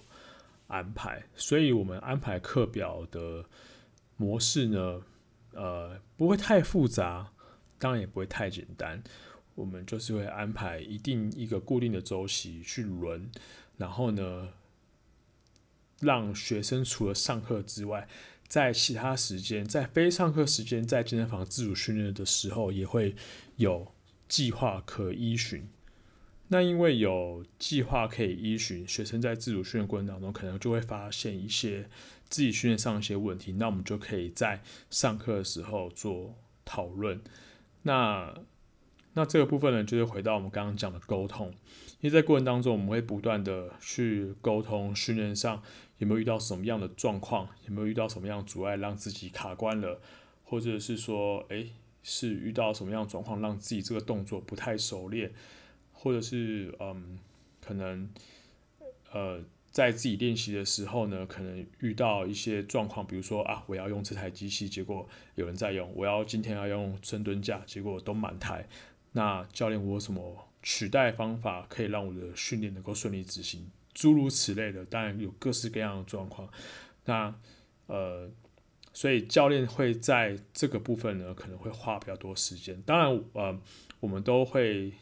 [0.67, 1.25] 安排。
[1.37, 3.45] 所以，我们安排课表的
[4.17, 5.01] 模式呢，
[5.53, 7.33] 呃，不会太复杂，
[7.79, 9.03] 当然也不会太简单。
[9.55, 13.31] 我们就是会安排一定一个固定的周期去轮，
[13.77, 14.49] 然后呢，
[16.01, 18.09] 让学生除了上课之外，
[18.47, 23.15] 在其他时间，在非上课时间，在健身房自主训练的时候，也会
[23.57, 23.93] 有
[24.29, 25.69] 计划可依循。
[26.51, 31.89] 那因为有计划可以依循，学生在自主训练过程当中，可能就会发现一些
[32.31, 36.35] 自己训练上一些问题，那我们就可以在上课的时候做
[36.65, 37.21] 讨论。
[37.83, 38.35] 那
[39.13, 41.53] 那这个部分呢，就是回到我们刚刚讲的沟通，
[42.01, 45.63] 因为在过程当中，我们会不断的去沟通训练上。
[45.99, 47.49] 有没有遇到什么样的状况？
[47.67, 50.01] 有没有遇到什么样阻碍让自己卡关了？
[50.45, 51.73] 或者是说，诶，
[52.05, 55.33] 是遇到什么样的状况让自己这个动作不太熟练？
[55.93, 57.19] 或者是嗯，
[57.61, 58.09] 可能
[59.11, 59.41] 呃，
[59.73, 68.69] 在自己练习的时候呢，可能遇到一些状况，比如说啊，我要用这台机器，结果有人在用；我要今天要用深蹲架，结果都满台。
[69.11, 73.71] 那教练，我有什么取代方法可以让我的训练能够顺利执行？
[73.95, 76.49] 诸如此类的，当然有各式各样的状况。
[77.05, 77.35] 那
[77.87, 78.31] 呃，
[78.93, 82.81] 所以教练会在这个部分呢，可能会花比较多时间。
[82.83, 83.61] 当然，呃，
[83.99, 84.93] 我们都会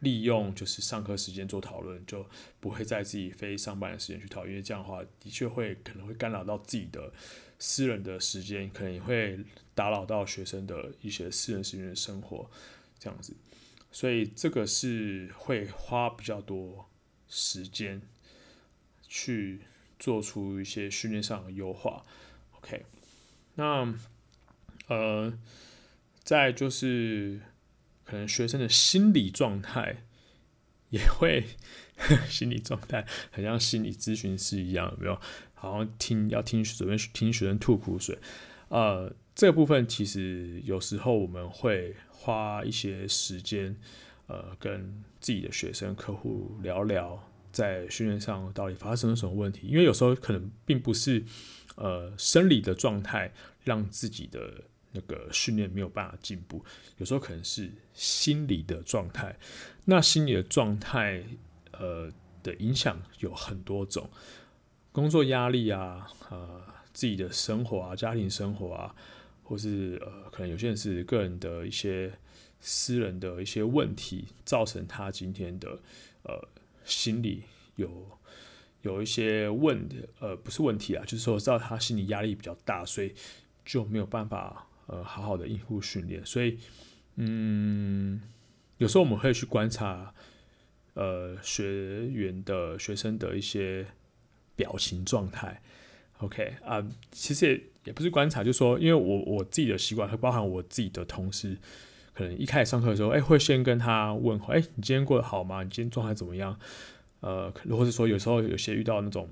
[0.00, 2.26] 利用就是上课时间做讨论，就
[2.58, 7.12] 不会在自己非上班的时间去讨论，因为这样的话的确会可能会干扰到自己的
[7.58, 9.38] 私人的时间，可能也会
[9.74, 12.50] 打扰到学生的一些私人时间的生活
[12.98, 13.34] 这样子。
[13.94, 16.90] 所以这个是会花比较多
[17.28, 18.02] 时间。
[19.06, 19.60] 去
[19.96, 22.04] 做出一些训练上的优化
[22.56, 22.84] ，OK，
[23.54, 23.94] 那
[24.88, 25.38] 呃，
[26.24, 27.40] 再就是
[28.02, 30.02] 可能学生的心理状态
[30.90, 31.44] 也会，
[32.28, 35.20] 心理状态很像心理咨询师一样，有没有？
[35.54, 38.18] 好像听要听准备听学生吐苦水，
[38.70, 43.76] 呃，这个部分其实有时候我们会花一些时间，
[44.28, 47.22] 呃，跟自己的学生客户聊聊。
[47.52, 49.68] 在训练上到底发生了什么问题？
[49.68, 51.22] 因为有时候可能并不是
[51.76, 53.32] 呃生理的状态
[53.62, 56.64] 让自己的那个训练没有办法进步，
[56.98, 59.36] 有时候可能是心理的状态。
[59.84, 61.22] 那心理的状态
[61.70, 62.10] 呃
[62.42, 64.10] 的影响有很多种，
[64.90, 66.60] 工作压力啊，呃，
[66.92, 68.92] 自己的生活啊，家庭生活啊，
[69.44, 72.12] 或是呃，可能有些人是个人的一些
[72.58, 75.78] 私人的一些问题，造成他今天的
[76.24, 76.48] 呃。
[76.86, 77.44] 心理
[77.76, 78.06] 有
[78.82, 83.14] 有一些问，呃，不是问题啊，就是说知道他心理压力比较大，所以
[83.64, 86.20] 就没有办法呃好好的应付训练。
[86.26, 86.58] 所以，
[87.16, 88.20] 嗯，
[88.76, 90.12] 有时候我们会去观察
[90.92, 93.86] 呃学员的学生的一些
[94.54, 95.62] 表情状态。
[96.18, 101.56] OK 啊，其实也也不是观察，就是说，因为我我自己的习惯会包含我自己的同事。
[102.14, 105.64] 可能一开始上课的时候，哎、会先跟他问候，哎、你今天过得好吗？
[105.64, 106.56] 你今天状态怎么样？
[107.18, 109.28] 呃，或者说有时候有些遇到那种，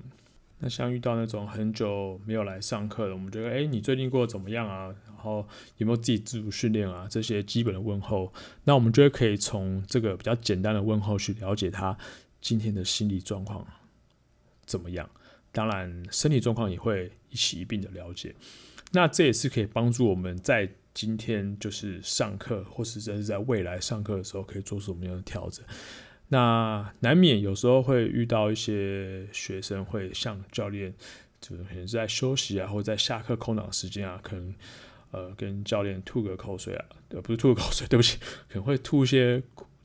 [0.59, 4.93] 那像遇到那种很久没有来上课的，我们觉得，哎、你最近过得怎么样啊？
[5.07, 7.07] 然后有没有自己自主训练啊？
[7.09, 8.33] 这些基本的问候，
[8.65, 11.97] 那我们就会可以从这个比较简单的问候去了解他
[12.41, 13.65] 今天的心理状况
[14.65, 15.09] 怎么样。
[15.53, 18.35] 当然，身体状况也会一起一并的了解。
[18.91, 20.69] 那这也是可以帮助我们在。
[20.95, 25.65] 今天就是上课，或是甚至在未来上课的时候，可以做出什么样的调整？
[26.27, 30.93] 那难免有时候会遇到一些学生会向教练，
[31.41, 34.53] 就是可能是在休息啊，或者在下课空档时间啊，可能
[35.09, 39.41] 呃跟教练吐个口水啊，呃不是吐个口水，对不起， 可能会吐一些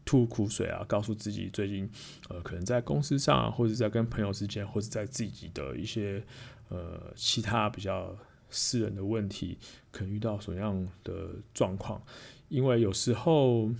[0.08, 1.86] 吐苦水啊，告诉自己最近
[2.30, 6.24] 呃可能在公司上，或者在跟朋友之间，或者在自己的一些
[6.70, 8.16] 呃其他比较。
[8.50, 9.58] 私人的问题
[9.90, 12.02] 可能遇到什么样的状况？
[12.48, 13.70] 因为有时候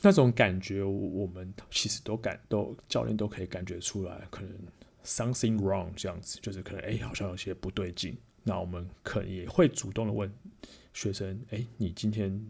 [0.00, 4.50] 那种感觉，我们其实都感都教练都可以感觉出来，可能
[5.04, 8.16] something wrong 这样子，就是可能哎、好像有些不对劲。
[8.42, 10.28] 那我们可能也会主动的问
[10.92, 12.44] 学生：哎、你今天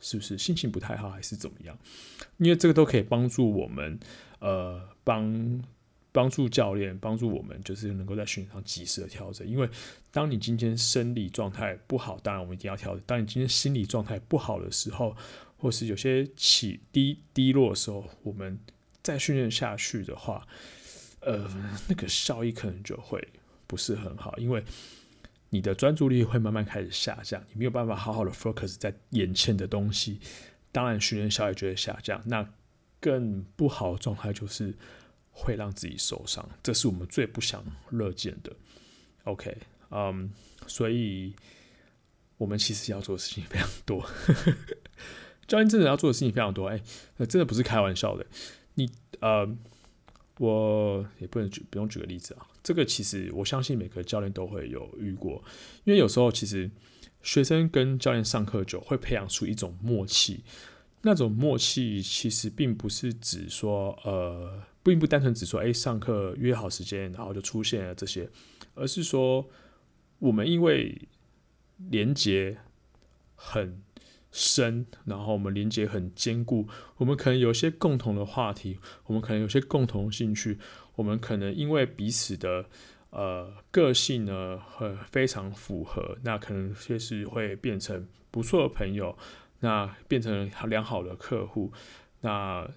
[0.00, 1.78] 是不是心情不太好，还是怎么样？
[2.38, 3.98] 因为这个都可以帮助我们，
[4.40, 5.62] 呃，帮。
[6.12, 9.46] 帮助教练，帮助我们，就是能够在训练上及时的调整。
[9.46, 9.68] 因为
[10.10, 13.02] 当你今天生理状态不好，当然我们一定要调整。
[13.04, 15.14] 当你今天心理状态不好的时候，
[15.58, 18.58] 或是有些起低低落的时候，我们
[19.02, 20.48] 再训练下去的话，
[21.20, 21.46] 呃，
[21.86, 23.22] 那个效益可能就会
[23.66, 24.64] 不是很好，因为
[25.50, 30.20] 你的专注力会慢慢开始下降，你没有办法好好的 focus 在眼前的东西，
[30.72, 32.20] 当然训练效益就会下降。
[32.26, 32.48] 那
[33.00, 34.74] 更不好的状态就是。
[35.38, 38.50] 会让自己受伤，这是我们最不想乐见的。
[39.24, 39.54] OK，
[39.90, 40.32] 嗯、
[40.66, 41.34] 所以
[42.38, 44.02] 我们其实要做的事情非常多。
[45.46, 46.80] 教练真的要做的事情非常多，哎，
[47.18, 48.24] 那真的不是开玩笑的。
[48.76, 49.46] 你呃，
[50.38, 52.48] 我也不能举，不用举个例子啊。
[52.66, 55.40] 这个其实我相信每个教练都会有遇过，
[55.84, 56.68] 因为有时候其实
[57.22, 60.42] 学生跟教练上课久，会培养出一种默契。
[61.02, 64.64] 那种默契其实并不是指说呃。
[64.86, 68.30] 并不单纯只说，哎，上课约好时间，然后就出现了这些，
[68.74, 69.44] 而是说，
[70.20, 71.08] 我们因为
[71.90, 72.58] 连接
[73.34, 73.82] 很
[74.30, 80.56] 深，然后我们连接很坚固，我们可能有些共同的话题，我们可能有些共同兴趣，
[80.96, 82.66] 我们可能因为彼此的
[83.10, 89.16] 呃个性呢，会非常符合，那可能确实会变成不错的朋友，
[89.60, 91.72] 那变成良好的客户，
[92.22, 92.68] 那。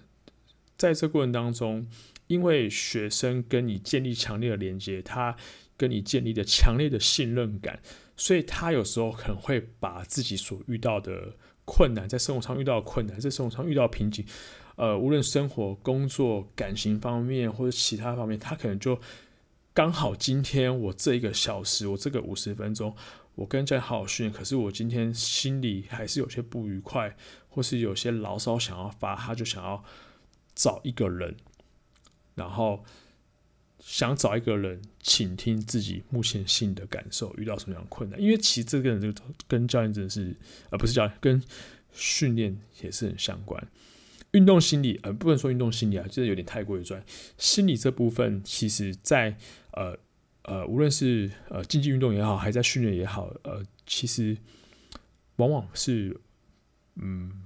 [0.76, 1.86] 在这过程当中，
[2.26, 5.36] 因为学生跟你建立强烈的连接，他
[5.76, 7.82] 跟你建立的强烈的信任感，
[8.16, 14.24] 所以他有时候可能会把自己所遇到的困难，在生活上遇到的困难，在生活上遇到瓶颈，
[14.80, 18.98] 呃，无论生活、工作、感情方面或者其他方面，他可能就
[19.74, 22.96] 刚好今天我这一个小时，我这个五十分钟，
[23.34, 27.14] 我跟教练好好训练，可是我今天心里还是有些不愉快，
[27.48, 29.84] 或是有些牢骚想要发，他就想要。
[30.52, 31.36] 找一个人，
[32.34, 32.84] 然后
[33.78, 38.20] 想找一个人倾听自己目前心里的感受，遇到什么样的困难？
[38.20, 40.36] 因为其实这个人就跟教练真的是，
[40.68, 41.42] 而、不是教练，跟
[41.94, 43.66] 训练也是很相关。
[44.32, 47.02] 运动心理，呃，不能说运动心理啊，就是有点太过于专。
[47.36, 49.36] 心理这部分，其实在
[49.72, 49.96] 呃
[50.42, 54.36] 呃，无论是呃竞技运动也好，还在训练也好，呃，其实
[55.36, 56.20] 往往是
[56.96, 57.44] 嗯。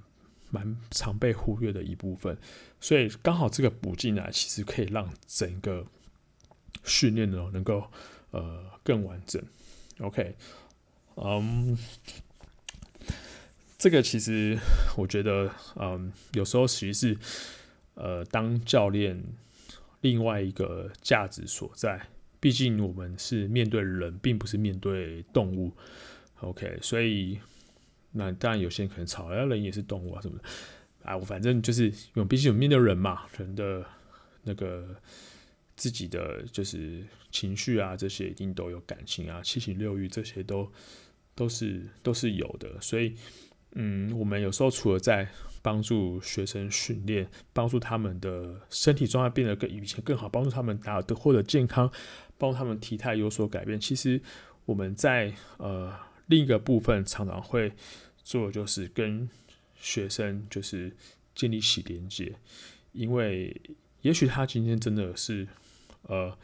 [0.51, 2.37] 蛮常被忽略的一部分，
[2.79, 5.85] 所以刚好这个补进来，其实可以让整个
[6.85, 7.83] 训练呢能够
[8.31, 9.41] 呃更完整。
[9.99, 10.33] OK，
[11.15, 11.77] 嗯，
[13.77, 14.57] 这个其实
[14.97, 17.17] 我觉得，嗯，有时候其实是
[17.95, 19.21] 呃当教练
[20.01, 22.07] 另外一个价值所在。
[22.39, 25.71] 毕竟我们是面对人，并不是面对动物。
[26.41, 27.39] OK，所以
[28.11, 30.43] 那当然有些人可能吵，那人也是动物啊什么的。
[31.03, 33.83] 啊，我反正就是，因为毕竟有面对人嘛，人的
[34.43, 34.95] 那个
[35.75, 40.71] 自己的就是情绪啊，这些一定都有感情啊，七情六欲这些都
[41.33, 42.79] 都是都是有的。
[42.79, 43.15] 所以，
[43.75, 45.27] 嗯，我们有时候除了在
[45.61, 51.91] 帮助学生训练，帮助他们的身体状态变得更以前更好，帮助他们达到获得健康，
[52.37, 53.79] 帮助他们体态有所改变。
[53.79, 54.21] 其实
[54.65, 55.93] 我们在呃
[56.27, 57.71] 另一个部分常常会
[58.23, 59.29] 做，就是跟
[59.75, 60.95] 学生就是
[61.33, 62.33] 建立起连接，
[62.93, 63.59] 因为
[64.01, 65.47] 也许他今天真的是
[66.03, 66.37] 呃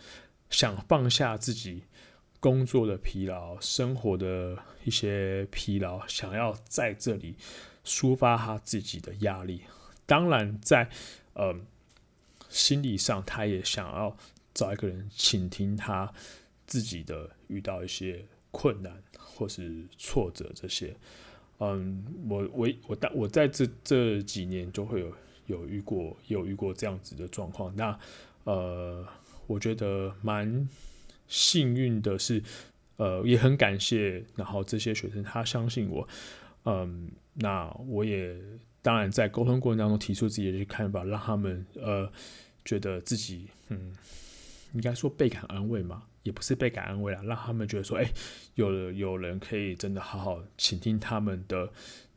[0.49, 1.83] 想放下自己
[2.41, 7.35] 工作的疲劳、生活的一些疲劳，想要在这里
[7.85, 9.61] 抒发他自己的压力。
[10.05, 10.91] 当然在，在
[11.35, 11.55] 呃
[12.49, 14.17] 心理上，他也想要
[14.53, 16.11] 找一个人倾听他
[16.65, 20.93] 自己的遇到一些困难或是挫折这些。
[21.59, 25.13] 嗯，我我我大我在这这几年就会有
[25.45, 27.73] 有遇过有遇过这样子的状况。
[27.75, 27.97] 那
[28.45, 29.07] 呃，
[29.45, 30.67] 我觉得蛮
[31.31, 32.43] 幸运的是，
[32.97, 36.05] 呃，也很感谢，然后这些学生他相信我，
[36.65, 38.35] 嗯，那我也
[38.81, 42.11] 当然在沟通过程当中提出自己的看法，让他们呃
[42.65, 43.95] 觉得自己嗯，
[44.73, 46.03] 应该说倍感安慰嘛。
[46.23, 48.13] 也不是倍感安慰啊，让他们觉得说，哎、欸，
[48.53, 51.67] 有有人可以真的好好倾听他们的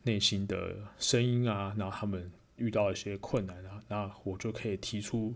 [0.03, 5.33] 内心的声音啊，然后他们遇到一些困难啊，那我就可以提出，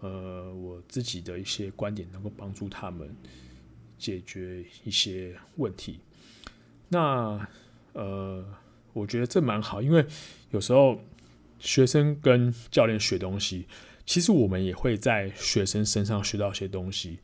[0.00, 3.14] 呃，我自己的一些观点，能够帮助他们
[3.98, 6.00] 解决一些问题。
[6.88, 7.46] 那
[7.92, 8.44] 呃，
[8.92, 10.06] 我觉得这蛮好，因为
[10.50, 11.00] 有时候
[11.58, 13.66] 学生跟教练学东西，
[14.06, 17.18] 其实我们也会在学生身上学到一些东西。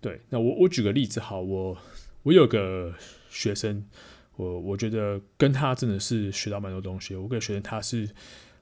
[0.00, 1.78] 对，那我我举个例子好，我
[2.22, 2.94] 我有个
[3.28, 3.84] 学生，
[4.36, 7.14] 我我觉得跟他真的是学到蛮多东西。
[7.14, 8.08] 我有个学生他是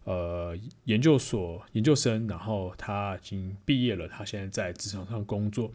[0.04, 5.70] 呃研究所研究生，然后他已经毕业了，他现在在职场上工作。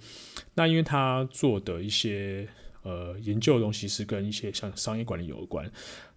[0.54, 2.48] 那因为他做的一些
[2.84, 5.70] 呃研究的东西是跟一些像商业管理有关，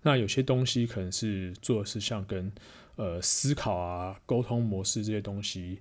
[0.02, 2.50] 那有些东西可能是做的是像跟
[2.96, 5.78] 呃思考啊、沟通模式这些东西。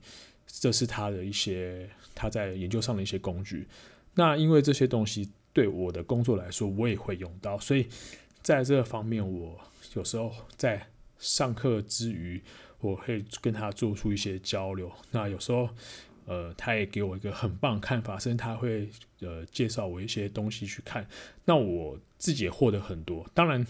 [0.50, 3.68] 这是他的一些他在研究上的一些工具。
[4.16, 7.86] 那因为这些东西对我的工作来说，我也会用到，所以
[8.42, 9.60] 在这方面，我
[9.94, 10.88] 有时候在
[11.20, 12.42] 上课之余，
[12.80, 14.92] 我会跟他做出一些交流。
[15.12, 15.70] 那有时候，
[16.26, 18.90] 呃，他也给我一个很棒的看法，甚至他会
[19.22, 21.08] 呃介绍我一些东西去看。
[21.46, 23.26] 那我自己也获得很多。
[23.34, 23.66] 当然，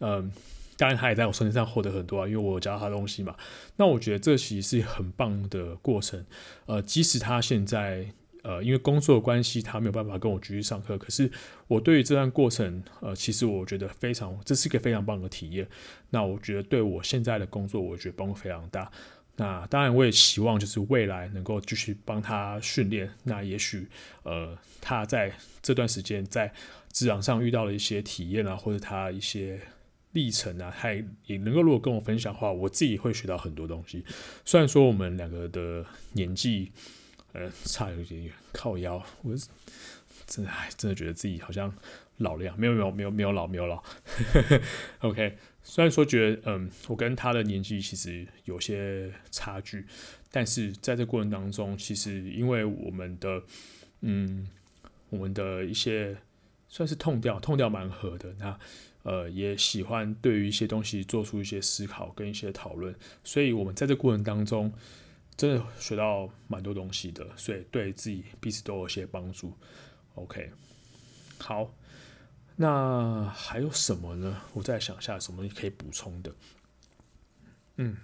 [0.00, 0.30] 嗯、
[0.76, 3.36] 当然，他也在我身上获得很多啊，因为我教他东西嘛。
[3.76, 6.24] 那我觉得这其实是很棒的过程。
[6.66, 8.12] 呃，即使他现在
[8.42, 11.30] 呃因为工作关系，他没有办法跟我继续上课，可是
[11.68, 15.66] 我对于这段过程，呃，其实我觉得非常，这是一个非常棒的体验。
[16.10, 18.90] 那我觉得对我现在的工作，我觉得帮助非常大。
[19.36, 23.10] 那当然，我也希望就是未来能够继续帮他训练。
[23.24, 23.86] 那也许
[24.22, 25.32] 呃，他在
[25.62, 26.52] 这段时间在
[26.92, 29.60] 职场上遇到了一些体验啊，或者他一些。
[30.12, 34.04] 历程啊，还也能够如果跟我分享的话，我自己会学到很多东西。
[34.44, 36.72] 虽然说我们两个的年纪，
[37.32, 39.34] 呃，差有点远，靠腰，我
[40.26, 41.72] 真的，还真的觉得自己好像
[42.18, 43.82] 老了样，没有没有没有没有老没有老。
[45.00, 49.84] OK，虽然说觉得，嗯，我跟他的年纪其实有些差距，
[50.30, 53.42] 但是在这过程当中，其实因为我们的，
[54.00, 54.48] 嗯，
[55.08, 56.16] 我们的一些
[56.68, 58.58] 算是痛调，痛调蛮合的，那。
[59.02, 64.70] 呃，也喜欢对于一些东西做出一些思考跟一些讨论，所以我们在这过程当中
[65.40, 69.56] 真的学到蛮多东西的，所以对自己彼此都有些帮助。
[70.16, 70.52] OK，
[71.38, 71.74] 好，
[72.56, 74.42] 那还有什么呢？
[74.52, 76.34] 我再想一下什么可以补充的。
[77.76, 77.96] 嗯，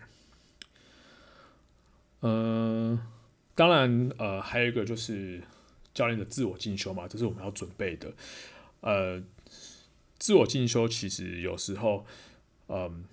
[2.20, 2.98] 呃，
[3.54, 5.42] 当然，呃，还有一个就是
[5.92, 8.14] 教练的自我进修嘛，这是我们要准备的，
[8.80, 9.22] 呃。
[10.18, 12.06] 自我进修其实有时候，
[12.68, 13.04] 嗯，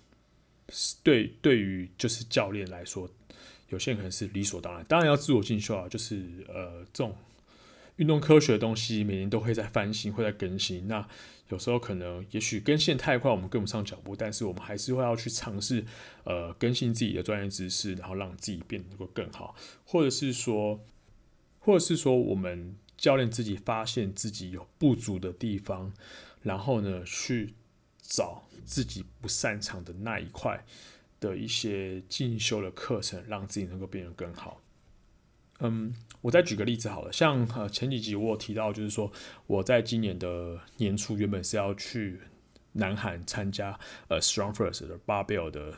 [1.03, 3.09] 对对于就是教练来说，
[3.73, 4.85] 有些人可能是理所当然。
[4.87, 7.13] 当然要自我进修啊，就是呃这种
[7.97, 10.87] 运动科学的东西，每年都会在翻新，会在更新。
[10.87, 11.05] 那
[11.49, 15.83] 有时候可能也许更新太快，我们跟不上脚步，但是我们还是会要去尝试
[16.23, 20.79] 呃更新自己的专业知识，然后让自己变得更好，或者是说，
[21.59, 25.91] 或者是说我们教练自己发现自己有不足的地方。
[26.41, 27.53] 然后呢，去
[28.01, 30.65] 找自己不擅长的那一块
[31.25, 34.61] 的一些进修的课程，让自己能够变得更好。
[35.59, 39.09] 嗯，我再举个例子好了，像呃前几集我有提到，就是说
[39.47, 42.19] 我在今年的年初原本是要去
[42.73, 45.73] 南韩参加呃 StrongFirst 的 Barbell 的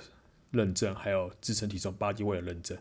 [0.56, 2.78] 认证，还有自身体重 Bodyweight 的认证。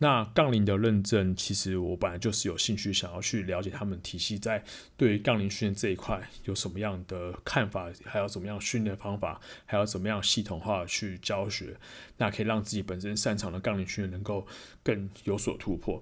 [0.00, 4.62] 那杠铃的认证，其实我本来就是有兴趣想要去了解他们体系在
[4.96, 11.76] 对于杠铃训练这一块有什么样的看法，还有怎么样训练方法，还有怎么样系统化去教学，
[12.18, 14.46] 那可以让自己本身擅长的杠铃训练能够
[14.84, 16.00] 更有所突破。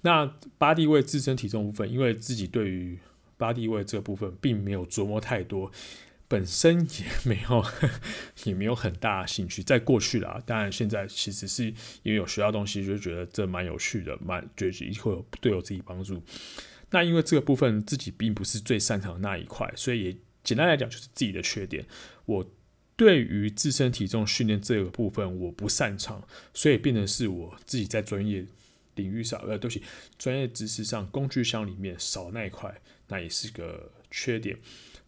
[0.00, 2.98] 那八地位自身体重部分，因为自己对于
[3.36, 5.70] 八地位这个部分并没有琢磨太多。
[6.28, 7.64] 本身也没有，
[8.44, 9.62] 也没有很大兴趣。
[9.62, 11.64] 在过去啦，当然现在其实是
[12.02, 16.22] 因为有学到东西，就觉得这蛮有趣的，蛮觉得会有对我自己帮助。
[16.90, 21.86] 那因为这个部分自己并不是最擅长的那一块，所以也简单来讲就是自己的缺点。
[22.26, 22.50] 我
[22.94, 28.44] 对于自身体重训练这个部分我不擅长，所以变成是我自己在专业
[28.96, 29.82] 领域上，呃，对不起，
[30.18, 34.58] 专业知识上工具箱里面少那一块，那也是个缺点。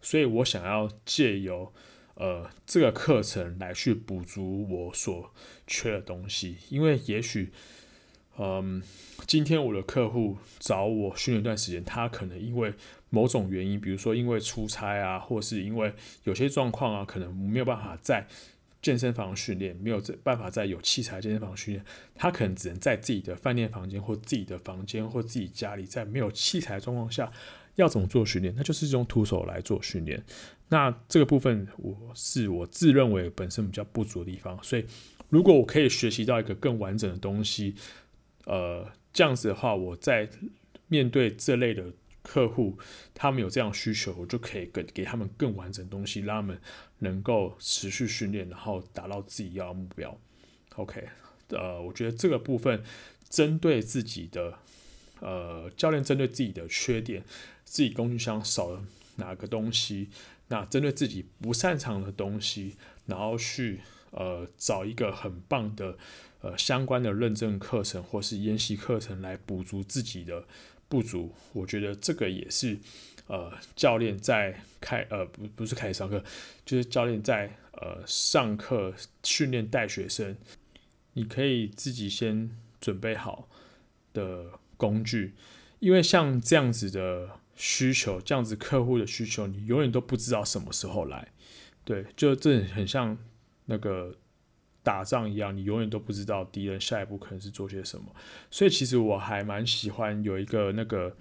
[0.01, 1.71] 所以我想要借由
[2.15, 5.33] 呃这个课程来去补足我所
[5.67, 7.51] 缺的东西，因为也许
[8.37, 8.81] 嗯
[9.27, 12.73] 今天我的客户找我训练一段时间，他可能因为
[13.09, 15.93] 某种原因，比如说因为出差啊，或是因为
[16.23, 18.27] 有些状况啊，可能没有办法在
[18.81, 21.85] 健身房训练，没有办法在有器材健身房训练，
[22.15, 27.31] 他可能只能在自己的饭店房间或自己的房间或自己家里，在没有器材状况下。
[27.75, 28.53] 要怎么做训练？
[28.55, 30.23] 那就是用徒手来做训练。
[30.69, 34.61] 那这个部分，我是我自认为本身比较不足的地方。
[34.63, 34.85] 所以，
[35.29, 37.75] 如果我可以学习到一个更完整的东西，
[38.45, 40.29] 呃，这样子的话，我在
[40.87, 41.91] 面对这类的
[42.21, 42.77] 客户，
[43.13, 46.59] 他们有这样需求，我就可以给给他们更完整的东西，让他们
[46.99, 50.17] 能够持续训练，然后达到自己要的目标。
[50.75, 51.03] OK，
[51.49, 52.83] 呃，我觉得这个部分
[53.29, 54.59] 针对自己的。
[55.23, 57.23] 呃，教练针对自己的缺点，
[57.71, 58.83] 自己工具箱少了
[59.15, 60.09] 哪个东西，
[60.49, 63.79] 那针对自己不擅长的东西，然后去
[64.11, 65.97] 呃找一个很棒的
[66.41, 70.43] 呃相关的认证课程或是研习课程来补足自己的
[70.89, 71.33] 不足。
[71.53, 72.77] 我觉得这个也是
[73.27, 76.21] 呃教练在开呃不不是开始上课，
[76.65, 78.93] 就是教练在呃上课
[79.23, 80.35] 训练带学生，
[81.13, 82.51] 你可以自己先
[82.81, 83.47] 准备好
[84.11, 84.59] 的。
[84.81, 85.35] 工具，
[85.77, 91.27] 因为像这样子的需求，这样子客户的需求，你永远都不知道什么时候来。
[91.83, 93.17] 对，就这很像
[93.65, 94.15] 那个
[94.83, 98.05] 打仗一样，你永远都不知道敌人下一步可能是做些什么。
[98.49, 101.15] 所以其实我还蛮喜欢有一个那个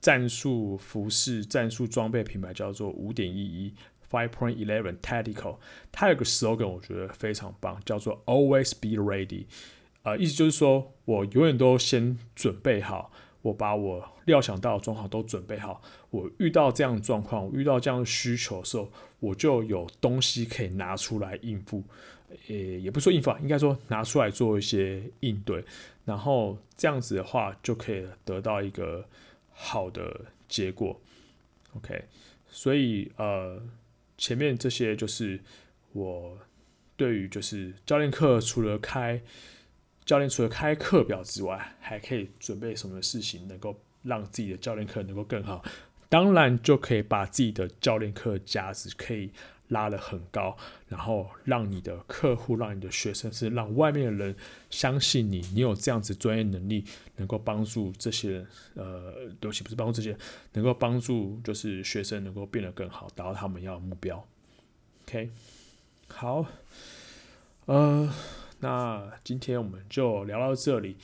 [0.00, 3.74] 战术服饰、战术装备品牌叫做五点一一
[4.10, 5.58] （Five Point Eleven Tactical），
[5.92, 9.46] 它有个 slogan 我觉得非常棒，叫做 “Always be ready”。
[10.02, 13.12] 呃，意思就是说，我永远都先准备好，
[13.42, 15.80] 我把我料想到的状况都准备好。
[16.10, 21.82] 我遇到这样的状况，我遇到这样的需求的时候，我就有东西可以拿出来应付。
[22.48, 25.64] 呃，也不说应付啊，应该说拿出来做一些应对。
[26.04, 29.04] 然后这样子的话，就可以得到一个
[29.52, 31.00] 好的结果。
[31.76, 32.04] OK，
[32.48, 33.60] 所以呃，
[34.18, 35.40] 前面这些就是
[35.92, 36.36] 我
[36.96, 39.20] 对于就是教练课除了开。
[40.04, 45.62] 教练除了开课表之外，还可以准备什么事情，能够让自己的教练课能够更好？
[46.08, 49.30] 当然就可以把自己的教练课价值可以
[49.68, 50.56] 拉得很高，
[50.88, 54.34] 然后让你的客户、让你的学生，是让外面的人
[54.70, 56.84] 相信你，你有这样子专业能力，
[57.14, 58.44] 能够帮助这些，
[58.74, 60.18] 呃，对不起，不是帮助这些，
[60.54, 64.26] 能够帮助就是学生能够变得更好，达到他们要的目标。
[65.04, 65.30] OK，
[66.08, 66.44] 好，
[67.66, 68.12] 呃。
[68.60, 70.96] 那今天我们就聊到这里，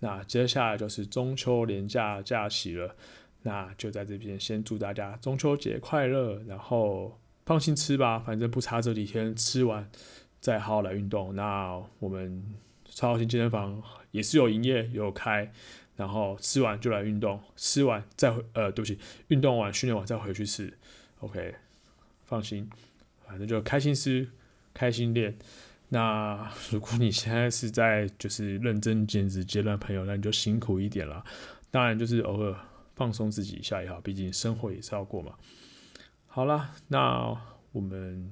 [0.00, 2.94] 那接下来就是中秋连假假期了，
[3.42, 9.88] 那就在这边先祝大家中秋节快乐，然后放心吃吧，反正不差这几天，吃完
[10.40, 11.34] 再好好来运动。
[11.36, 12.44] 那我们
[12.84, 13.80] 超好心健身房
[14.10, 15.52] 也是有营业有开，
[15.94, 18.98] 然后吃完就来运动，吃完再回呃，对不起，
[19.28, 20.76] 运动完训练完再回去吃
[21.20, 21.54] ，OK，
[22.24, 22.68] 放心，
[23.24, 24.28] 反正就开心吃，
[24.74, 25.38] 开心练。
[25.88, 31.24] 那 如果你现在是在就是认真减脂阶段，朋友，那你就辛苦一点了。
[31.70, 32.56] 当然，就是偶尔
[32.94, 35.32] 放松自己一下也好，毕竟生活也是要过嘛。
[36.26, 37.36] 好了，那
[37.72, 38.30] 我们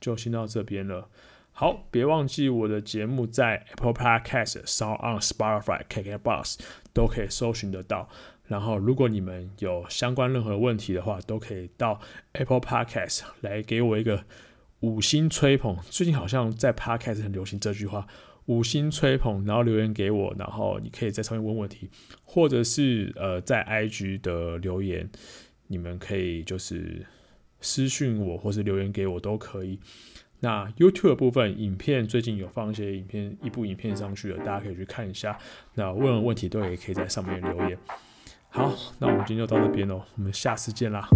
[0.00, 1.08] 就先到这边了。
[1.52, 6.58] 好，别忘记我的节目在 Apple Podcast、SoundOn、Spotify、KKBox
[6.92, 8.08] 都可以搜寻得到。
[8.46, 12.00] 然后，如果你们有相关任何问题的话，都可以到
[12.32, 14.24] Apple Podcast 来给我一个。
[14.82, 18.06] 五星吹捧，最近好像在 Podcast 很流行这句话。
[18.46, 21.88] 五星吹捧，然后留言给我，然后你可以在上面问问题，
[22.24, 25.08] 或者是呃在 IG 的留言，
[25.68, 27.06] 你们可以就是
[27.60, 29.78] 私讯我，或是留言给我都可以。
[30.40, 35.38] 那 YouTube 的部分，影片最近有放一些影片，一部影片上去了，大家可以去看一下。
[35.74, 37.78] 那问问题都也可以在上面留言。
[38.48, 41.06] 好，那我们今天就到这边喽，我们下次见啦，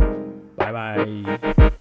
[0.56, 1.75] 拜拜。